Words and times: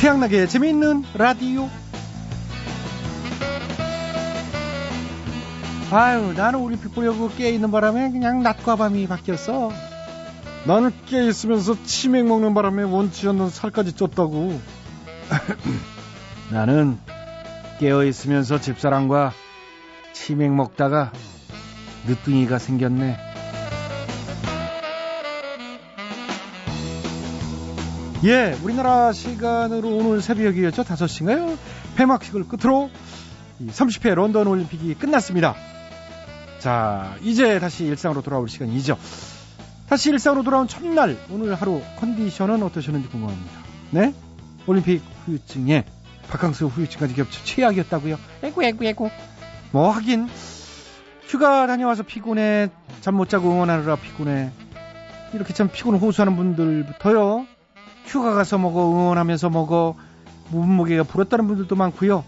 태양나게 0.00 0.46
재미있는 0.46 1.04
라디오. 1.12 1.68
아유, 5.90 6.32
나는 6.32 6.60
올림픽 6.60 6.94
보려고 6.94 7.28
깨있는 7.28 7.70
바람에 7.70 8.10
그냥 8.10 8.42
낮과 8.42 8.76
밤이 8.76 9.06
바뀌었어. 9.06 9.70
나는 10.64 10.90
깨있으면서 11.04 11.76
치맥 11.84 12.24
먹는 12.24 12.54
바람에 12.54 12.84
원치 12.84 13.28
않는 13.28 13.50
살까지 13.50 13.92
쪘다고. 13.92 14.58
나는 16.50 16.98
깨어있으면서 17.78 18.58
집사람과 18.58 19.34
치맥 20.14 20.54
먹다가 20.54 21.12
늦둥이가 22.06 22.58
생겼네. 22.58 23.29
예, 28.24 28.54
우리나라 28.62 29.12
시간으로 29.12 29.88
오늘 29.96 30.20
새벽이었죠. 30.20 30.82
5시인가요? 30.82 31.56
폐막식을 31.96 32.48
끝으로 32.48 32.90
30회 33.66 34.14
런던 34.14 34.46
올림픽이 34.46 34.94
끝났습니다. 34.94 35.54
자, 36.58 37.16
이제 37.22 37.58
다시 37.58 37.84
일상으로 37.84 38.20
돌아올 38.20 38.48
시간이죠. 38.48 38.98
다시 39.88 40.10
일상으로 40.10 40.42
돌아온 40.42 40.68
첫날, 40.68 41.16
오늘 41.30 41.54
하루 41.54 41.80
컨디션은 41.98 42.62
어떠셨는지 42.62 43.08
궁금합니다. 43.08 43.52
네? 43.90 44.14
올림픽 44.66 45.02
후유증에 45.24 45.84
바캉스 46.28 46.64
후유증까지 46.64 47.14
겹쳐 47.14 47.40
최악이었다고요? 47.44 48.18
에구, 48.42 48.62
에구, 48.62 48.84
에구. 48.84 49.10
뭐, 49.72 49.90
하긴, 49.90 50.28
휴가 51.26 51.66
다녀와서 51.66 52.02
피곤해, 52.02 52.68
잠 53.00 53.14
못 53.14 53.30
자고 53.30 53.50
응원하느라 53.50 53.96
피곤해. 53.96 54.50
이렇게 55.32 55.54
참 55.54 55.70
피곤 55.72 55.96
호소하는 55.96 56.36
분들부터요. 56.36 57.46
휴가 58.04 58.34
가서 58.34 58.58
먹어, 58.58 58.90
응원하면서 58.90 59.50
먹어, 59.50 59.96
몸무게가 60.50 61.04
불었다는 61.04 61.46
분들도 61.46 61.74
많고요. 61.76 62.24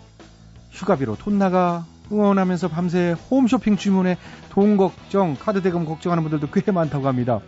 휴가비로 0.70 1.16
돈 1.16 1.38
나가, 1.38 1.84
응원하면서 2.10 2.68
밤새 2.68 3.16
홈쇼핑 3.30 3.76
주문에 3.76 4.16
돈 4.50 4.76
걱정, 4.76 5.36
카드 5.38 5.62
대금 5.62 5.84
걱정하는 5.84 6.22
분들도 6.22 6.50
꽤 6.52 6.70
많다고 6.70 7.08
합니다. 7.08 7.40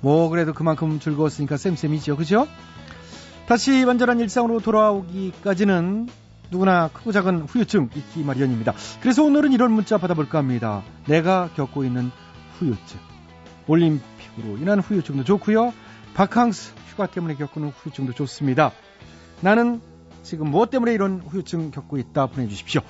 뭐 0.00 0.28
그래도 0.28 0.52
그만큼 0.52 1.00
즐거웠으니까 1.00 1.56
쌤쌤이죠. 1.56 2.16
그죠? 2.16 2.46
다시 3.46 3.84
완전한 3.84 4.20
일상으로 4.20 4.60
돌아오기까지는 4.60 6.08
누구나 6.50 6.88
크고 6.88 7.12
작은 7.12 7.42
후유증 7.42 7.90
있기 7.94 8.22
마련입니다. 8.22 8.74
그래서 9.00 9.24
오늘은 9.24 9.52
이런 9.52 9.72
문자 9.72 9.98
받아볼까 9.98 10.38
합니다. 10.38 10.82
내가 11.06 11.48
겪고 11.56 11.84
있는 11.84 12.10
후유증. 12.58 12.98
올림픽으로 13.66 14.58
인한 14.60 14.80
후유증도 14.80 15.24
좋고요. 15.24 15.72
바캉스 16.14 16.72
휴가 16.90 17.06
때문에 17.06 17.34
겪는 17.34 17.70
후유증도 17.70 18.12
좋습니다. 18.12 18.72
나는 19.40 19.80
지금 20.22 20.50
무엇 20.50 20.70
때문에 20.70 20.94
이런 20.94 21.20
후유증 21.20 21.70
겪고 21.70 21.98
있다 21.98 22.26
보내주십시오. 22.26 22.80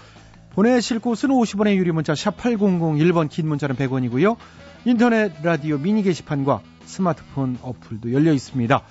보내실 0.50 1.00
곳은 1.00 1.30
50원의 1.30 1.76
유리 1.76 1.90
문자 1.90 2.14
샵 2.14 2.36
8001번 2.36 3.28
긴 3.28 3.48
문자는 3.48 3.76
100원이고요. 3.76 4.36
인터넷 4.84 5.32
라디오 5.42 5.78
미니 5.78 6.02
게시판과 6.02 6.60
스마트폰 6.84 7.58
어플도 7.62 8.12
열려 8.12 8.32
있습니다. 8.32 8.82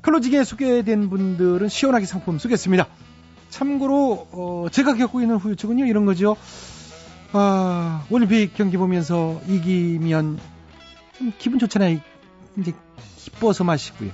클로징에 0.00 0.44
소개된 0.44 1.10
분들은 1.10 1.68
시원하게 1.68 2.06
상품 2.06 2.38
쏘겠습니다. 2.38 2.86
참고로 3.50 4.28
어, 4.32 4.66
제가 4.70 4.94
겪고 4.94 5.20
있는 5.20 5.36
후유증은요 5.36 5.84
이런 5.86 6.06
거죠. 6.06 6.36
아, 7.32 8.06
올림픽 8.10 8.54
경기 8.54 8.76
보면서 8.76 9.40
이기면 9.46 10.38
좀 11.18 11.32
기분 11.38 11.58
좋잖아요. 11.58 11.98
이제 12.56 12.72
기뻐서 13.24 13.64
마시고요. 13.64 14.10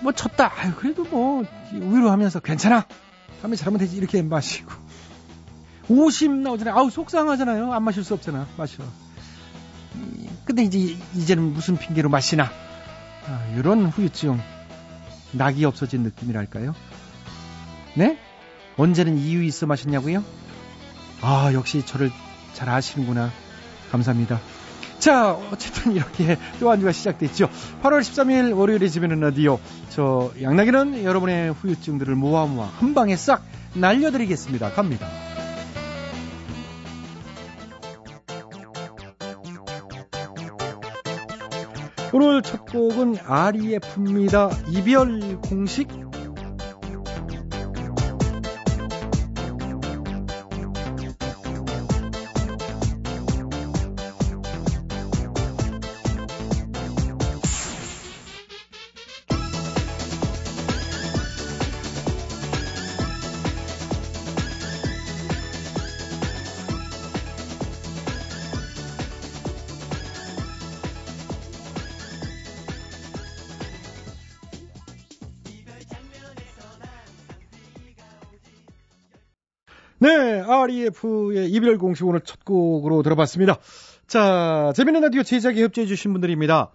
뭐 0.00 0.12
쳤다. 0.12 0.52
아유, 0.56 0.74
그래도 0.76 1.04
뭐 1.04 1.44
위로하면서 1.72 2.40
괜찮아. 2.40 2.86
다음에 3.40 3.56
잘하면 3.56 3.78
되지 3.78 3.96
이렇게 3.96 4.20
마시고. 4.22 4.70
50 5.88 6.30
나오잖아요. 6.32 6.76
아우 6.76 6.90
속상하잖아요. 6.90 7.72
안 7.72 7.82
마실 7.82 8.04
수 8.04 8.14
없잖아. 8.14 8.46
마셔. 8.56 8.82
근데 10.44 10.62
이제 10.62 10.96
이제는 11.14 11.54
무슨 11.54 11.76
핑계로 11.76 12.08
마시나. 12.08 12.50
아, 13.26 13.54
이런 13.56 13.86
후유증. 13.86 14.40
낙이 15.32 15.64
없어진 15.64 16.02
느낌이랄까요? 16.02 16.74
네? 17.94 18.18
언제는 18.76 19.18
이유 19.18 19.42
있어 19.44 19.66
마셨냐고요? 19.66 20.22
아, 21.22 21.50
역시 21.52 21.84
저를 21.84 22.10
잘 22.52 22.68
아시는구나. 22.68 23.30
감사합니다. 23.90 24.40
자, 24.98 25.32
어쨌든 25.52 25.92
이렇게 25.92 26.36
또 26.58 26.70
한 26.70 26.80
주가 26.80 26.90
시작됐죠. 26.92 27.48
8월 27.82 28.00
13일 28.00 28.56
월요일에 28.56 28.88
집에는 28.88 29.20
라디오. 29.20 29.58
저 29.90 30.32
양락이는 30.42 31.04
여러분의 31.04 31.52
후유증들을 31.52 32.14
모아 32.14 32.46
모아 32.46 32.66
한 32.66 32.94
방에 32.94 33.16
싹 33.16 33.42
날려드리겠습니다. 33.74 34.72
갑니다. 34.72 35.06
오늘 42.12 42.40
첫 42.42 42.64
곡은 42.66 43.18
REF입니다. 43.26 44.50
이별 44.70 45.38
공식 45.42 45.88
네, 79.98 80.08
REF의 80.40 81.50
이별 81.50 81.78
공식 81.78 82.06
오늘 82.06 82.20
첫 82.20 82.44
곡으로 82.44 83.02
들어봤습니다. 83.02 83.56
자, 84.06 84.72
재밌는 84.76 85.00
라디오 85.00 85.22
제작에 85.22 85.62
협조해주신 85.62 86.12
분들입니다. 86.12 86.70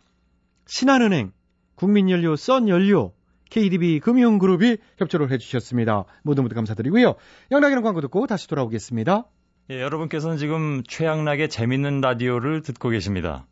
신한은행, 0.66 1.32
국민연료, 1.76 2.36
썬연료, 2.36 3.14
KDB 3.52 4.00
금융그룹이 4.00 4.78
협조를 4.98 5.32
해주셨습니다. 5.32 6.06
모두 6.24 6.42
모두 6.42 6.56
감사드리고요. 6.56 7.16
양락이는 7.52 7.84
광고 7.84 8.02
듣고 8.02 8.26
다시 8.26 8.48
돌아오겠습니다. 8.48 9.26
예, 9.70 9.82
여러분께서는 9.82 10.38
지금 10.38 10.82
최양락의 10.88 11.50
재밌는 11.50 12.02
라디오를 12.02 12.64
듣고 12.64 12.90
계십니다. 12.90 13.46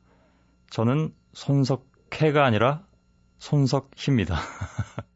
저는 0.72 1.14
손석해가 1.34 2.44
아니라 2.44 2.86
손석희입니다. 3.38 4.36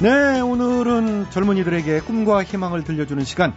네, 0.00 0.40
오늘은 0.40 1.30
젊은이들에게 1.30 2.00
꿈과 2.02 2.44
희망을 2.44 2.84
들려주는 2.84 3.24
시간, 3.24 3.52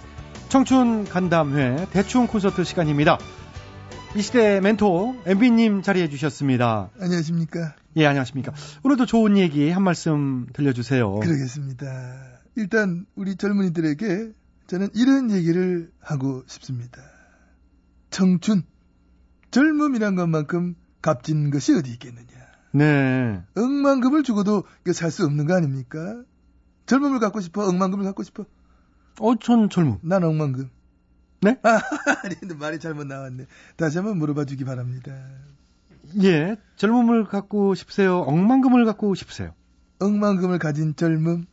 청춘 0.49 1.05
간담회 1.05 1.87
대충 1.91 2.25
콘서트 2.25 2.63
시간입니다. 2.63 3.19
이 4.15 4.21
시대 4.23 4.59
멘토 4.59 5.15
MB님 5.27 5.83
자리해 5.83 6.09
주셨습니다. 6.09 6.89
안녕하십니까? 6.99 7.75
예, 7.97 8.07
안녕하십니까? 8.07 8.53
오늘도 8.83 9.05
좋은 9.05 9.37
얘기 9.37 9.69
한 9.69 9.83
말씀 9.83 10.47
들려주세요. 10.53 11.19
그러겠습니다. 11.19 11.85
일단 12.55 13.05
우리 13.15 13.35
젊은이들에게 13.35 14.31
저는 14.65 14.89
이런 14.95 15.29
얘기를 15.29 15.91
하고 16.01 16.43
싶습니다. 16.47 17.01
청춘, 18.09 18.63
젊음이란 19.51 20.15
것만큼 20.15 20.73
값진 21.03 21.51
것이 21.51 21.73
어디 21.75 21.91
있겠느냐. 21.91 22.25
네. 22.73 23.43
억만금을 23.55 24.23
주고도 24.23 24.63
살 24.93 25.11
수 25.11 25.23
없는 25.25 25.45
거 25.45 25.55
아닙니까? 25.55 26.23
젊음을 26.91 27.19
갖고 27.19 27.39
싶어? 27.39 27.65
억만금을 27.65 28.03
갖고 28.03 28.21
싶어? 28.21 28.45
어, 29.21 29.35
전 29.39 29.69
젊음. 29.69 29.99
난 30.01 30.25
억만금. 30.25 30.69
네? 31.39 31.57
아, 31.63 31.79
아니, 32.25 32.35
말이 32.59 32.79
잘못 32.79 33.07
나왔네. 33.07 33.45
다시 33.77 33.97
한번 33.97 34.17
물어봐 34.17 34.43
주기 34.43 34.65
바랍니다. 34.65 35.13
예, 36.21 36.57
젊음을 36.75 37.23
갖고 37.23 37.75
싶으세요? 37.75 38.19
억만금을 38.19 38.83
갖고 38.83 39.15
싶으세요? 39.15 39.53
억만금을 39.99 40.59
가진 40.59 40.93
젊음? 40.93 41.45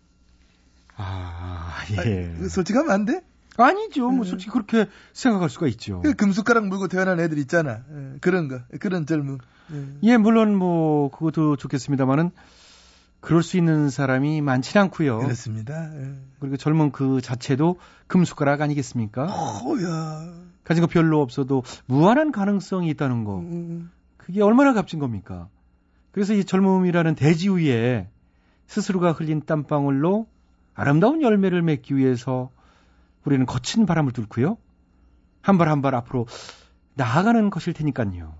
아, 0.96 1.85
예. 2.05 2.35
아, 2.43 2.49
솔직하면 2.49 2.90
안 2.90 3.05
돼? 3.05 3.20
아니죠. 3.58 4.11
뭐 4.11 4.25
솔직히 4.25 4.50
그렇게 4.50 4.87
생각할 5.12 5.50
수가 5.50 5.69
있죠. 5.69 6.00
그 6.00 6.14
금숟가락 6.14 6.67
물고 6.67 6.88
태어난 6.88 7.20
애들 7.20 7.38
있잖아. 7.38 7.85
예, 7.93 8.19
그런 8.20 8.49
거, 8.49 8.61
그런 8.81 9.06
젊음. 9.06 9.38
예. 9.73 9.85
예, 10.02 10.17
물론 10.17 10.56
뭐 10.56 11.12
그것도 11.12 11.55
좋겠습니다만은 11.56 12.32
그럴 13.20 13.42
수 13.42 13.56
있는 13.56 13.90
사람이 13.90 14.40
많진 14.42 14.80
않고요. 14.80 15.18
그렇습니다. 15.18 15.92
예. 15.94 16.14
그리고 16.40 16.56
젊은 16.56 16.92
그 16.92 17.20
자체도 17.20 17.78
금숟가락 18.06 18.60
아니겠습니까? 18.60 19.24
어야. 19.24 20.32
가진 20.64 20.82
거 20.82 20.86
별로 20.86 21.20
없어도 21.20 21.62
무한한 21.86 22.30
가능성이 22.30 22.88
있다는 22.90 23.24
거. 23.24 23.38
음, 23.38 23.90
그게 24.16 24.42
얼마나 24.42 24.72
값진 24.72 24.98
겁니까? 24.98 25.48
그래서 26.12 26.34
이 26.34 26.44
젊음이라는 26.44 27.14
대지 27.16 27.48
위에 27.48 28.08
스스로가 28.66 29.12
흘린 29.12 29.42
땀방울로 29.46 30.26
아름다운 30.74 31.22
열매를 31.22 31.62
맺기 31.62 31.96
위해서 31.96 32.50
우리는 33.24 33.46
거친 33.46 33.84
바람을 33.86 34.12
뚫고요. 34.12 34.56
한 35.42 35.56
발 35.58 35.68
한 35.68 35.80
발 35.82 35.94
앞으로 35.94 36.26
나아가는 36.94 37.50
것일 37.50 37.72
테니까요. 37.72 38.34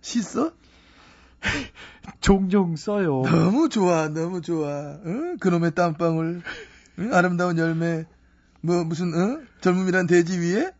시 0.00 0.22
써? 0.22 0.52
종종 2.20 2.76
써요. 2.76 3.22
너무 3.24 3.68
좋아, 3.68 4.08
너무 4.08 4.40
좋아. 4.40 4.98
응? 5.04 5.36
그놈의 5.38 5.72
땀방울, 5.74 6.42
응? 6.98 7.14
아름다운 7.14 7.58
열매, 7.58 8.04
뭐 8.60 8.84
무슨 8.84 9.12
응? 9.14 9.46
젊음이란 9.60 10.06
대지 10.06 10.38
위에 10.38 10.70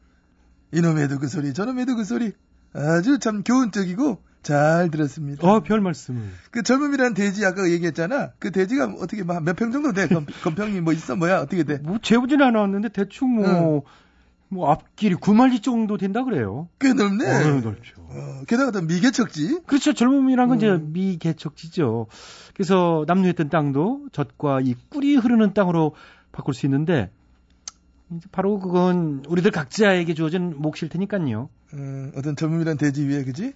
이놈에도 0.73 1.19
그 1.19 1.29
소리, 1.29 1.53
저놈에도 1.55 1.97
그 1.97 2.05
소리. 2.05 2.33
아주 2.73 3.19
참 3.19 3.43
교훈적이고 3.43 4.23
잘 4.43 4.91
들었습니다. 4.91 5.47
어, 5.47 5.61
별 5.61 5.81
말씀을. 5.81 6.23
그 6.51 6.63
젊음이란 6.63 7.15
대지 7.15 7.45
아까 7.45 7.69
얘기했잖아. 7.69 8.31
그 8.39 8.51
대지가 8.53 8.85
어떻게 9.01 9.25
몇 9.25 9.43
평 9.57 9.73
정도 9.73 9.93
돼? 9.93 10.07
검, 10.07 10.25
검평이 10.45 10.81
뭐 10.81 10.93
있어? 10.93 11.17
뭐야? 11.17 11.41
어떻게 11.41 11.65
돼? 11.65 11.79
뭐 11.79 11.99
재보진 12.01 12.41
않았는데 12.41 12.91
대충 12.91 13.35
뭐, 13.35 13.85
뭐 14.53 14.71
앞길이 14.71 15.15
9마리 15.15 15.63
정도 15.63 15.97
된다 15.97 16.25
그래요. 16.25 16.69
꽤 16.81 16.93
넓네. 16.93 17.25
어, 17.25 17.61
넓죠. 17.61 18.01
어, 18.01 18.43
게다가 18.49 18.73
또 18.73 18.83
미개척지. 18.83 19.61
그렇죠. 19.65 19.93
젊음이란 19.93 20.49
건 20.49 20.57
이제 20.59 20.69
음. 20.69 20.93
미개척지죠. 20.93 22.09
그래서 22.53 23.05
남루했던 23.07 23.49
땅도 23.49 24.09
젖과 24.11 24.61
이 24.63 24.75
꿀이 24.91 25.15
흐르는 25.15 25.55
땅으로 25.55 25.95
바꿀 26.33 26.55
수 26.55 26.67
있는데 26.67 27.13
이제 28.11 28.29
바로 28.33 28.59
그건 28.59 29.23
우리들 29.29 29.53
각자에게 29.53 30.15
주어진 30.15 30.55
몫일 30.57 30.89
테니까요. 30.89 31.49
어, 31.73 32.11
어떤 32.17 32.35
젊음이란 32.35 32.77
대지 32.77 33.07
위에 33.07 33.23
그지? 33.23 33.55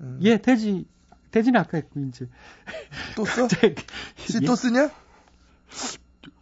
어, 0.00 0.18
예, 0.22 0.38
돼지 0.38 0.86
돼지는 1.30 1.60
아까 1.60 1.78
했고 1.78 2.00
이제 2.00 2.28
또 3.16 3.24
써? 3.24 3.46
예. 3.64 3.76
시또 4.16 4.56
쓰냐? 4.56 4.90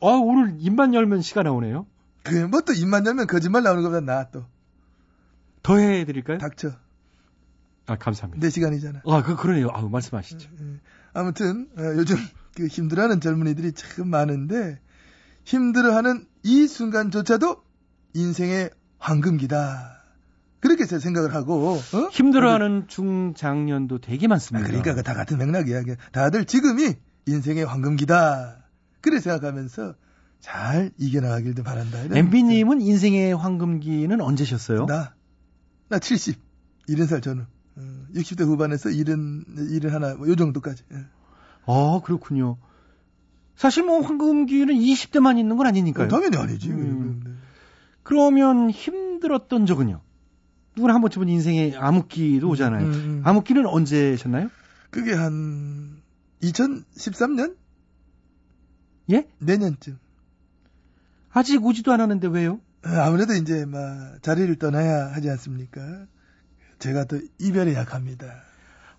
아 0.01 0.07
오늘 0.07 0.55
입만 0.59 0.95
열면 0.95 1.21
시가 1.21 1.43
나오네요. 1.43 1.87
그 2.23 2.47
뭐 2.49 2.61
또 2.63 2.73
입만 2.73 3.07
열면 3.07 3.27
거짓말 3.27 3.63
나오는 3.63 3.83
것보다 3.83 4.01
나아 4.01 4.31
또. 4.31 4.45
더 5.63 5.77
해드릴까요? 5.77 6.39
닥쳐. 6.39 6.73
아 7.87 7.97
감사합니다. 7.97 8.41
내 8.45 8.51
시간이잖아. 8.51 9.03
아 9.07 9.23
그 9.23 9.37
그러네요. 9.37 9.69
아 9.73 9.83
말씀하시죠. 9.83 10.49
아무튼 11.13 11.69
어, 11.77 11.83
요즘 11.97 12.17
그 12.57 12.67
힘들어하는 12.67 13.21
젊은이들이 13.21 13.73
참 13.73 14.09
많은데 14.09 14.79
힘들어하는 15.45 16.27
이 16.43 16.67
순간조차도 16.67 17.63
인생의 18.15 18.71
황금기다. 18.99 19.97
그렇게 20.61 20.85
제 20.85 20.99
생각을 20.99 21.35
하고 21.35 21.79
어? 21.95 22.09
힘들어하는 22.13 22.87
중장년도 22.87 23.99
되게 24.01 24.27
아, 24.27 24.29
많습니다. 24.29 24.67
그러니까 24.67 24.95
그다 24.95 25.15
같은 25.15 25.39
맥락이야. 25.39 25.81
이게. 25.81 25.97
다들 26.13 26.45
지금이 26.45 26.95
인생의 27.27 27.65
황금기다. 27.65 28.59
그래 29.01 29.21
생각하면서 29.21 29.95
잘 30.41 30.91
이겨나가길 30.99 31.55
바란다. 31.63 31.99
엠비님은 32.17 32.81
인생의 32.81 33.35
황금기는 33.37 34.21
언제셨어요? 34.21 34.87
나, 34.87 35.15
나 35.89 35.99
70, 35.99 36.39
70살 36.89 37.23
저는. 37.23 37.47
어, 37.77 38.07
60대 38.15 38.45
후반에서 38.45 38.91
70, 38.91 39.09
71, 39.71 40.17
뭐, 40.17 40.29
요 40.29 40.37
정도까지. 40.37 40.83
예. 40.93 40.97
아, 41.67 42.01
그렇군요. 42.05 42.57
사실 43.55 43.85
뭐 43.85 44.01
황금기는 44.01 44.75
20대만 44.75 45.39
있는 45.39 45.57
건 45.57 45.67
아니니까요. 45.67 46.07
어, 46.07 46.09
당연히 46.09 46.37
아니지. 46.39 46.71
음. 46.71 47.21
네. 47.25 47.31
그러면 48.03 48.71
힘들었던 48.71 49.67
적은요? 49.67 50.01
누구나 50.75 50.95
한 50.95 51.03
번쯤은 51.03 51.29
인생의 51.29 51.77
암흑기도 51.77 52.49
오잖아요. 52.49 52.87
음, 52.87 52.93
음. 52.93 53.23
암흑기는 53.25 53.67
언제셨나요? 53.67 54.49
그게 54.89 55.13
한 55.13 56.01
2013년? 56.43 57.57
예? 59.11 59.29
내년쯤. 59.39 59.99
아직 61.33 61.65
오지도 61.65 61.93
않았는데 61.93 62.29
왜요? 62.29 62.61
어, 62.85 62.89
아무래도 62.89 63.35
이제 63.35 63.65
막 63.67 64.19
자리를 64.23 64.55
떠나야 64.57 65.13
하지 65.13 65.31
않습니까? 65.31 66.07
제가 66.79 67.05
또 67.05 67.21
이별에 67.39 67.75
약합니다. 67.75 68.27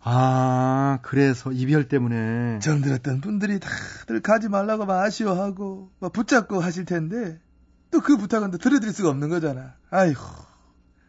아, 0.03 0.99
그래서 1.03 1.51
이별 1.51 1.87
때문에. 1.87 2.59
처음 2.59 2.81
들었던 2.81 3.21
분들이 3.21 3.59
다들 3.59 4.21
가지 4.21 4.49
말라고 4.49 4.85
막 4.85 5.01
아쉬워하고 5.01 5.91
막 5.99 6.13
붙잡고 6.13 6.59
하실 6.59 6.85
텐데 6.85 7.39
또 7.91 7.99
그 7.99 8.17
부탁은 8.17 8.51
또 8.51 8.57
들어드릴 8.57 8.93
수가 8.93 9.09
없는 9.09 9.29
거잖아. 9.29 9.75
아이고 9.89 10.21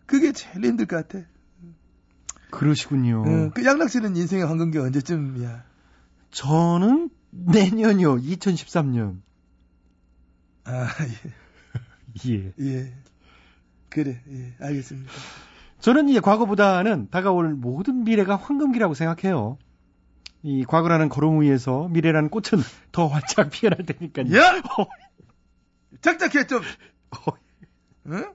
그게 0.07 0.33
제일 0.33 0.65
힘들 0.65 0.87
것 0.87 0.97
같아. 0.97 1.25
그러시군요. 2.51 3.23
어, 3.27 3.51
그 3.55 3.65
양락 3.65 3.89
씨는 3.89 4.17
인생의 4.17 4.45
황금기 4.47 4.79
언제쯤이야? 4.79 5.65
저는 6.33 7.09
내년이요. 7.31 8.17
2013년. 8.17 9.21
아 10.65 10.89
예, 12.27 12.31
예. 12.33 12.53
예. 12.61 12.93
그래 13.89 14.21
예 14.31 14.55
알겠습니다. 14.61 15.11
저는 15.81 16.09
이 16.09 16.21
과거보다는 16.21 17.09
다가올 17.11 17.55
모든 17.55 18.05
미래가 18.05 18.37
황금기라고 18.37 18.95
생각해요. 18.95 19.59
이 20.45 20.65
과거라는 20.65 21.09
걸음 21.09 21.41
위에서 21.41 21.89
미래라는 21.89 22.31
꽃은 22.31 22.63
더 22.93 23.07
활짝 23.09 23.51
피어날 23.51 23.79
테니까요. 23.85 24.37
야! 24.37 24.63
짝짝해 26.01 26.47
좀. 26.47 26.63
응? 28.07 28.33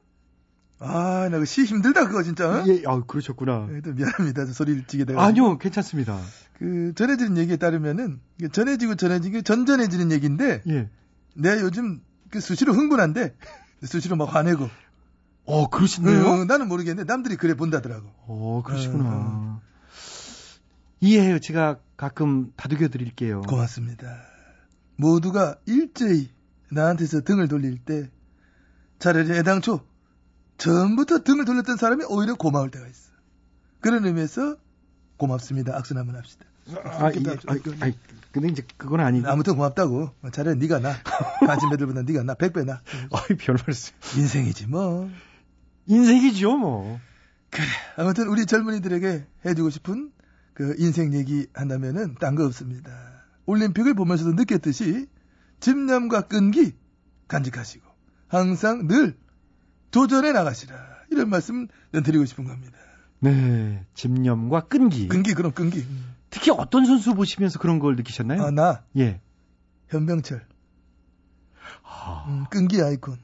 아, 0.79 1.27
나 1.31 1.39
그 1.39 1.45
시 1.45 1.63
힘들다 1.63 2.07
그거 2.07 2.21
진짜. 2.23 2.61
어? 2.61 2.63
예, 2.67 2.83
아, 2.85 3.01
그러셨구나. 3.01 3.67
예, 3.71 3.81
또 3.81 3.93
미안합니다. 3.93 4.45
저 4.45 4.53
소리를 4.53 4.85
지게 4.85 5.05
돼가. 5.05 5.23
아니요, 5.25 5.57
괜찮습니다. 5.57 6.19
그 6.59 6.93
전해지는 6.95 7.37
얘기에 7.37 7.57
따르면은 7.57 8.19
전해지고 8.51 8.95
전해지고 8.95 9.41
전전해지는 9.41 10.11
얘기인데 10.11 10.61
예. 10.67 10.89
내가 11.35 11.61
요즘 11.61 11.99
그 11.99 12.01
수시로 12.39 12.73
흥분한데 12.73 13.35
수시로 13.83 14.15
막 14.15 14.33
화내고. 14.33 14.69
어, 15.45 15.69
그러신데요? 15.69 16.41
응, 16.41 16.47
나는 16.47 16.67
모르겠는데 16.67 17.11
남들이 17.11 17.37
그래 17.37 17.53
본다더라고. 17.53 18.07
어, 18.27 18.61
그러시구나. 18.65 19.09
응, 19.09 19.59
이해해요. 20.99 21.39
제가 21.39 21.79
가끔 21.95 22.51
다독여 22.57 22.89
드릴게요. 22.89 23.41
고맙습니다. 23.41 24.17
모두가 24.97 25.55
일제히 25.65 26.29
나한테서 26.71 27.21
등을 27.21 27.47
돌릴 27.47 27.77
때 27.77 28.09
차라리 28.99 29.31
애당초 29.33 29.81
처음부터 30.57 31.23
등을 31.23 31.45
돌렸던 31.45 31.77
사람이 31.77 32.03
오히려 32.09 32.35
고마울 32.35 32.71
때가 32.71 32.85
있어. 32.87 33.11
그런 33.79 34.05
의미에서 34.05 34.57
고맙습니다. 35.17 35.77
악수 35.77 35.97
한번 35.97 36.15
합시다. 36.15 36.45
아, 36.83 37.11
이, 37.11 37.23
아, 37.47 37.85
아, 37.85 37.91
근데 38.31 38.49
이제 38.49 38.63
그건 38.77 38.99
아니고. 38.99 39.27
아무튼 39.27 39.55
고맙다고. 39.55 40.11
차라리 40.31 40.57
네가 40.57 40.79
나. 40.79 40.93
가진 41.45 41.71
애들보다 41.73 42.03
네가 42.03 42.23
나. 42.23 42.33
100배 42.35 42.65
나. 42.65 42.81
아이, 43.11 43.37
별 43.37 43.57
말씀. 43.65 43.95
인생이지 44.17 44.67
뭐. 44.67 45.09
인생이죠, 45.87 46.57
뭐. 46.57 46.99
아무튼 47.95 48.27
우리 48.27 48.45
젊은이들에게 48.45 49.25
해주고 49.45 49.69
싶은 49.69 50.11
그 50.53 50.75
인생 50.77 51.13
얘기 51.13 51.47
한다면은 51.53 52.15
딴 52.19 52.35
거 52.35 52.45
없습니다. 52.45 52.91
올림픽을 53.45 53.93
보면서도 53.93 54.33
느꼈듯이 54.33 55.07
집념과 55.59 56.21
끈기 56.27 56.73
간직하시고 57.27 57.85
항상 58.27 58.87
늘 58.87 59.17
도전해 59.91 60.33
나가시라 60.33 60.75
이런 61.11 61.29
말씀 61.29 61.67
는 61.93 62.03
드리고 62.03 62.25
싶은 62.25 62.43
겁니다. 62.43 62.77
네. 63.19 63.85
집념과 63.93 64.67
끈기. 64.67 65.07
끈기 65.07 65.33
그럼 65.33 65.53
끈기. 65.53 65.85
특히 66.47 66.57
어떤 66.57 66.85
선수 66.85 67.13
보시면서 67.13 67.59
그런 67.59 67.79
걸 67.79 67.95
느끼셨나요? 67.97 68.41
아 68.41 68.51
나 68.51 68.83
예. 68.97 69.19
현병철 69.89 70.45
아, 71.83 72.25
음, 72.29 72.45
끈기 72.49 72.81
아이콘. 72.81 73.17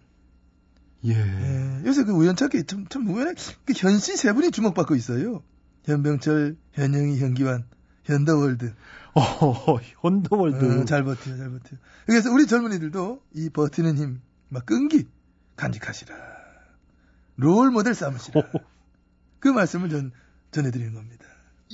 예. 1.06 1.12
예, 1.14 1.84
요새 1.86 2.04
그 2.04 2.12
우연찮게 2.12 2.64
참, 2.64 2.86
참 2.90 3.08
우연해 3.08 3.34
그 3.66 3.74
현씨 3.76 4.18
세 4.18 4.34
분이 4.34 4.52
주목받고 4.52 4.96
있어요. 4.96 5.42
현병철, 5.86 6.58
현영희, 6.74 7.20
현기환, 7.20 7.66
현더월드. 8.04 8.74
어, 9.16 9.78
현더월드. 10.02 10.82
어, 10.82 10.86
잘 10.86 11.04
버텨, 11.04 11.38
잘 11.38 11.50
버텨. 11.50 11.78
그래서 12.06 12.32
우리 12.32 12.46
젊은이들도 12.48 13.22
이 13.36 13.50
버티는 13.50 13.98
힘, 13.98 14.22
막 14.50 14.66
끈기 14.66 15.08
간직하시라. 15.56 16.16
롤 17.38 17.72
모델 17.72 17.94
삼으시라. 17.96 18.42
그 19.40 19.48
말씀을 19.50 19.90
전 19.90 20.12
전해드리는 20.52 20.94
겁니다. 20.94 21.26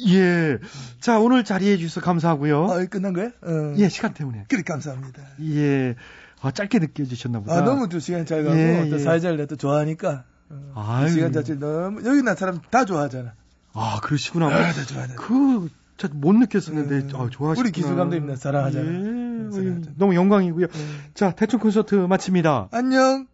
예. 0.08 0.58
자, 1.00 1.20
오늘 1.20 1.44
자리해 1.44 1.78
주셔서 1.78 2.02
감사하고요. 2.02 2.72
아, 2.72 2.86
끝난 2.86 3.14
거야? 3.14 3.28
어. 3.42 3.74
예, 3.78 3.90
시간 3.90 4.14
때문에. 4.14 4.46
그래, 4.48 4.62
감사합니다. 4.62 5.22
예. 5.42 5.96
아, 6.42 6.52
짧게 6.52 6.80
느껴지셨나 6.80 7.42
보다. 7.42 7.54
아, 7.54 7.62
너무 7.62 7.90
두 7.90 8.00
시간 8.00 8.26
잘 8.26 8.44
가고, 8.44 8.58
예, 8.58 8.88
또 8.90 8.96
예. 8.96 9.00
사회자를 9.00 9.38
내가 9.38 9.48
또 9.48 9.56
좋아하니까. 9.56 10.24
어, 10.50 10.74
아유. 10.76 11.08
두 11.08 11.14
시간 11.14 11.34
자체 11.34 11.56
너무, 11.56 12.02
여기 12.06 12.22
나 12.24 12.36
사람 12.36 12.60
다 12.70 12.86
좋아하잖아. 12.86 13.34
아, 13.74 14.00
그러시구나. 14.02 14.48
아, 14.48 14.72
다 14.72 14.84
좋아하잖아. 14.86 15.16
그, 15.22 15.70
못 16.14 16.34
느꼈었는데, 16.34 16.96
음. 16.96 17.22
아, 17.22 17.30
좋아하시구나. 17.30 17.60
우리 17.60 17.72
기술 17.72 17.98
감독님 17.98 18.28
나 18.28 18.36
사랑하잖아. 18.38 18.86
예. 18.86 19.52
사랑하잖아. 19.52 19.96
너무 19.98 20.16
영광이고요. 20.16 20.68
음. 20.74 21.00
자, 21.14 21.32
대충 21.32 21.60
콘서트 21.60 21.96
마칩니다. 21.96 22.70
안녕. 22.72 23.28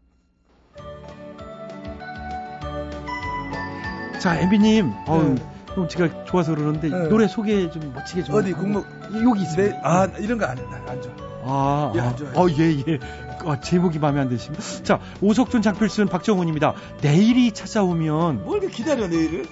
자, 4.20 4.40
엠비님, 4.40 4.92
어우, 5.06 5.36
네. 5.76 5.82
형 5.82 5.88
제가 5.88 6.24
좋아서 6.26 6.56
그러는데 6.56 6.90
네. 6.90 7.08
노래 7.10 7.28
소개 7.28 7.70
좀 7.70 7.94
멋지게 7.94 8.24
좀. 8.24 8.36
어디. 8.36 8.54
공목 8.54 8.86
여기 9.24 9.42
있습니다. 9.42 9.76
네, 9.76 9.82
아 9.84 10.08
이런 10.18 10.38
거안 10.38 10.58
해. 10.58 10.64
안 10.88 11.02
줘. 11.02 11.10
아, 11.48 11.92
예, 11.96 12.00
아, 12.00 12.06
안. 12.08 12.38
어, 12.38 12.48
예, 12.58 12.72
예. 12.88 13.00
아, 13.46 13.60
제목이 13.60 14.00
마음에 14.00 14.20
안 14.20 14.30
드시면. 14.30 14.60
자, 14.84 15.00
오석준 15.22 15.62
장필 15.62 15.90
쓴 15.90 16.08
박정훈입니다. 16.08 16.74
내일이 17.02 17.52
찾아오면. 17.52 18.46
뭘 18.46 18.64
이렇게 18.64 18.78
기다려 18.78 19.08
내일을? 19.08 19.46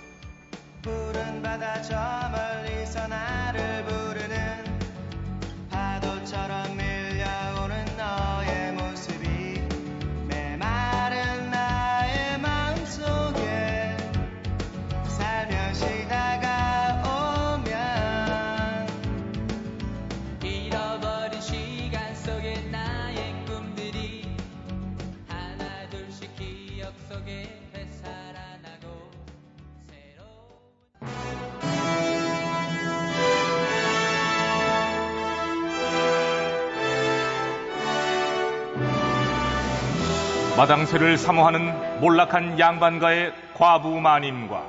마당쇠를 40.55 41.17
사모하는 41.17 41.99
몰락한 41.99 42.59
양반가의 42.59 43.33
과부 43.55 43.99
마님과 43.99 44.63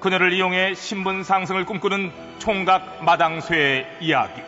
그녀를 0.00 0.32
이용해 0.32 0.74
신분 0.74 1.22
상승을 1.22 1.64
꿈꾸는 1.64 2.10
총각 2.38 3.04
마당쇠의 3.04 3.86
이야기. 4.00 4.42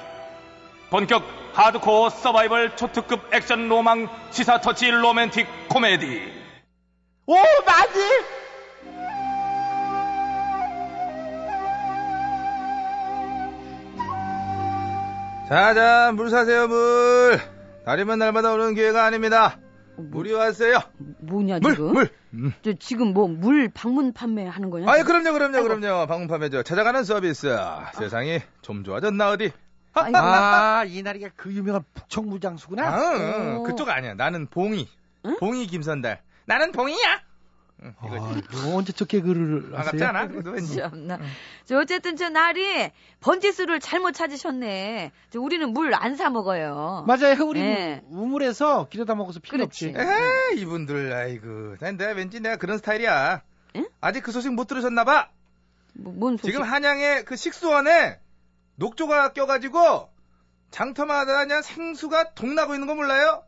본격 0.90 1.24
하드코어 1.54 2.10
서바이벌 2.10 2.76
초특급 2.76 3.32
액션 3.32 3.68
로망 3.68 4.08
시사 4.30 4.60
터치 4.60 4.90
로맨틱 4.90 5.46
코미디. 5.68 6.32
오, 7.26 7.34
마님! 7.34 8.24
자자 15.48 16.12
물 16.14 16.28
사세요 16.28 16.68
물 16.68 17.40
다리면 17.86 18.18
날마다 18.18 18.52
오는 18.52 18.74
기회가 18.74 19.06
아닙니다 19.06 19.56
물이 19.98 20.32
왔어요 20.32 20.78
뭐냐 21.20 21.58
물 21.60 21.74
지금? 21.74 21.92
물. 21.92 22.08
음. 22.34 22.52
저 22.62 22.72
지금 22.74 23.12
뭐 23.14 23.26
물 23.28 23.68
방문 23.72 24.12
판매하는 24.12 24.70
거냐? 24.70 24.90
아이 24.90 25.02
그럼요 25.02 25.32
그럼요 25.32 25.56
아이고. 25.58 25.68
그럼요 25.68 26.06
방문 26.06 26.28
판매죠 26.28 26.62
찾아가는 26.62 27.02
서비스 27.04 27.56
세상이 27.94 28.40
좀 28.62 28.84
좋아졌나 28.84 29.30
어디 29.30 29.52
아이고. 29.94 30.16
아, 30.18 30.84
이날이가 30.84 31.30
그 31.36 31.52
유명한 31.52 31.82
북청무장수구나. 31.94 32.86
아. 32.86 33.62
그쪽 33.66 33.88
아니야 33.88 34.14
나는 34.14 34.46
봉이 34.46 34.86
응? 35.26 35.36
봉이 35.40 35.66
김선달 35.66 36.20
나는 36.46 36.72
봉이야 36.72 37.20
응, 37.82 37.94
이거지 38.04 38.42
아, 38.54 38.74
언제 38.74 38.92
저 38.92 39.04
개그를 39.04 39.78
하세요? 39.78 40.04
않아 40.08 40.26
그래도 40.28 40.50
왠지 40.50 40.76
참나. 40.76 41.18
저 41.64 41.78
어쨌든 41.78 42.16
저 42.16 42.28
날이 42.28 42.90
번지수를 43.20 43.78
잘못 43.80 44.12
찾으셨네. 44.12 45.12
저 45.30 45.40
우리는 45.40 45.72
물 45.72 45.94
안 45.94 46.16
사 46.16 46.28
먹어요. 46.30 47.04
맞아요. 47.06 47.36
우리 47.46 47.60
네. 47.60 48.02
우물에서 48.08 48.88
길에다 48.88 49.14
먹어서 49.14 49.38
필요 49.40 49.58
그렇지. 49.58 49.88
없지. 49.94 49.98
에이 50.00 50.60
이분들 50.60 51.12
아이고 51.12 51.76
난 51.80 51.96
내가 51.96 52.12
왠지 52.12 52.40
내가 52.40 52.56
그런 52.56 52.78
스타일이야 52.78 53.42
응? 53.76 53.88
아직 54.00 54.22
그 54.22 54.32
소식 54.32 54.52
못 54.52 54.66
들으셨나 54.66 55.04
봐 55.04 55.28
뭐, 55.94 56.12
뭔 56.12 56.36
소식? 56.36 56.50
지금 56.52 56.64
한양의 56.64 57.24
그 57.26 57.36
식수원에 57.36 58.18
녹조가 58.76 59.32
껴가지고 59.34 60.08
장터마다 60.70 61.44
그냥 61.44 61.62
생수가 61.62 62.34
동나고 62.34 62.74
있는 62.74 62.86
거 62.88 62.94
몰라요? 62.94 63.44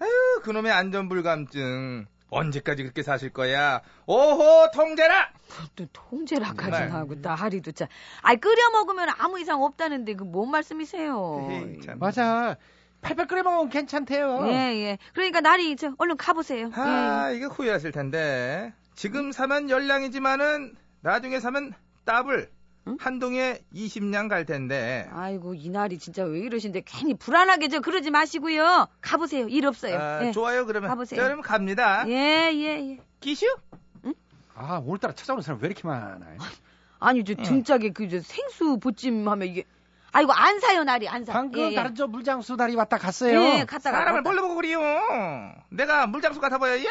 아유 0.00 0.10
그놈의 0.42 0.70
안전불감증 0.72 2.06
언제까지 2.30 2.82
그렇게 2.82 3.02
사실 3.02 3.30
거야? 3.32 3.80
오호 4.06 4.70
통제라! 4.72 5.30
또 5.76 5.86
통제라까지 5.92 6.70
정말. 6.70 6.90
하고 6.90 7.14
나하리도 7.16 7.72
참. 7.72 7.86
아이 8.22 8.36
끓여 8.36 8.70
먹으면 8.72 9.08
아무 9.18 9.38
이상 9.40 9.62
없다는데 9.62 10.14
그 10.14 10.24
뭔 10.24 10.50
말씀이세요? 10.50 11.46
에이, 11.50 11.80
참. 11.84 11.98
맞아. 11.98 12.56
팔팔 13.02 13.26
끓여 13.26 13.42
먹으면 13.42 13.68
괜찮대요. 13.68 14.46
예, 14.48 14.52
예. 14.52 14.98
그러니까 15.12 15.40
날이 15.42 15.76
저 15.76 15.92
얼른 15.98 16.16
가보세요. 16.16 16.70
아 16.74 17.28
예. 17.30 17.36
이거 17.36 17.48
후회하실 17.48 17.92
텐데 17.92 18.72
지금 18.94 19.30
사면 19.30 19.68
열량이지만은 19.70 20.74
나중에 21.02 21.38
사면 21.38 21.72
더블 22.06 22.50
응? 22.86 22.96
한 23.00 23.18
동에 23.18 23.60
20량 23.74 24.28
갈 24.28 24.44
텐데 24.44 25.08
아이고 25.12 25.54
이 25.54 25.70
날이 25.70 25.98
진짜 25.98 26.22
왜 26.24 26.40
이러신데 26.40 26.82
괜히 26.84 27.14
불안하게 27.14 27.68
저 27.68 27.80
그러지 27.80 28.10
마시고요. 28.10 28.88
가보세요. 29.00 29.48
일 29.48 29.66
없어요. 29.66 29.98
아, 29.98 30.26
예. 30.26 30.32
좋아요 30.32 30.66
그러면 30.66 30.90
가보세요. 30.90 31.18
자, 31.18 31.24
그러면 31.24 31.42
갑니다 31.42 32.04
예, 32.08 32.50
예, 32.52 32.90
예. 32.90 32.98
기슈? 33.20 33.46
아, 34.56 34.80
오늘따라 34.84 35.14
찾아오는 35.14 35.42
사람 35.42 35.60
왜 35.62 35.66
이렇게 35.66 35.86
많아요? 35.88 36.38
아니 37.00 37.24
저 37.24 37.34
등짝에 37.34 37.90
그저 37.90 38.20
생수 38.20 38.78
보찜하면 38.78 39.48
이게 39.48 39.64
아이고 40.12 40.32
안 40.32 40.60
사요 40.60 40.84
날이 40.84 41.08
안 41.08 41.24
사. 41.24 41.32
방금 41.32 41.60
예, 41.60 41.70
예. 41.72 41.74
다른 41.74 41.94
저 41.96 42.06
물장수 42.06 42.56
다리 42.56 42.76
왔다 42.76 42.98
갔어요. 42.98 43.40
예, 43.42 43.64
갔다가 43.64 43.98
사람을 43.98 44.20
갔다. 44.22 44.30
뭘로 44.30 44.42
보고 44.42 44.54
그리요 44.56 44.80
내가 45.70 46.06
물장수 46.06 46.40
같아 46.40 46.58
보여요? 46.58 46.84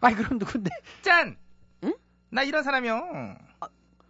아이, 0.00 0.14
그럼 0.14 0.38
누군데? 0.38 0.70
짠! 1.00 1.36
응? 1.82 1.92
나 2.30 2.44
이런 2.44 2.62
사람이요. 2.62 3.36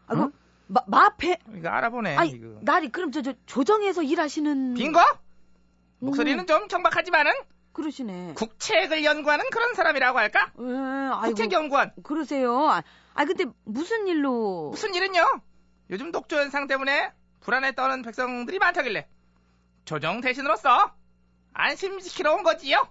아이고 0.09 0.33
마, 0.73 0.83
마페. 0.87 1.39
이거 1.55 1.69
알아보네. 1.69 2.17
아니 2.17 2.31
이거. 2.31 2.59
날이 2.63 2.89
그럼 2.89 3.13
저, 3.13 3.21
저 3.21 3.35
조정에서 3.47 4.03
일하시는 4.03 4.75
빈거? 4.75 5.01
목소리는 5.99 6.47
좀 6.47 6.67
경박하지만은 6.67 7.33
그러시네. 7.73 8.35
국책을 8.35 9.05
연구하는 9.05 9.45
그런 9.51 9.75
사람이라고 9.75 10.19
할까? 10.19 10.53
예, 10.59 10.63
아이고 10.65 11.29
국책 11.29 11.53
연구원. 11.53 11.93
그러세요. 12.03 12.69
아, 12.69 12.83
아 13.15 13.25
근데 13.25 13.45
무슨 13.65 14.07
일로? 14.09 14.71
무슨 14.71 14.95
일은요? 14.95 15.41
요즘 15.91 16.11
녹조 16.11 16.37
현상 16.37 16.67
때문에 16.67 17.13
불안에 17.41 17.73
떠는 17.75 18.03
백성들이 18.03 18.59
많다길래 18.59 19.07
조정 19.85 20.21
대신으로서 20.21 20.93
안심시키러 21.53 22.35
온 22.35 22.43
거지요. 22.43 22.89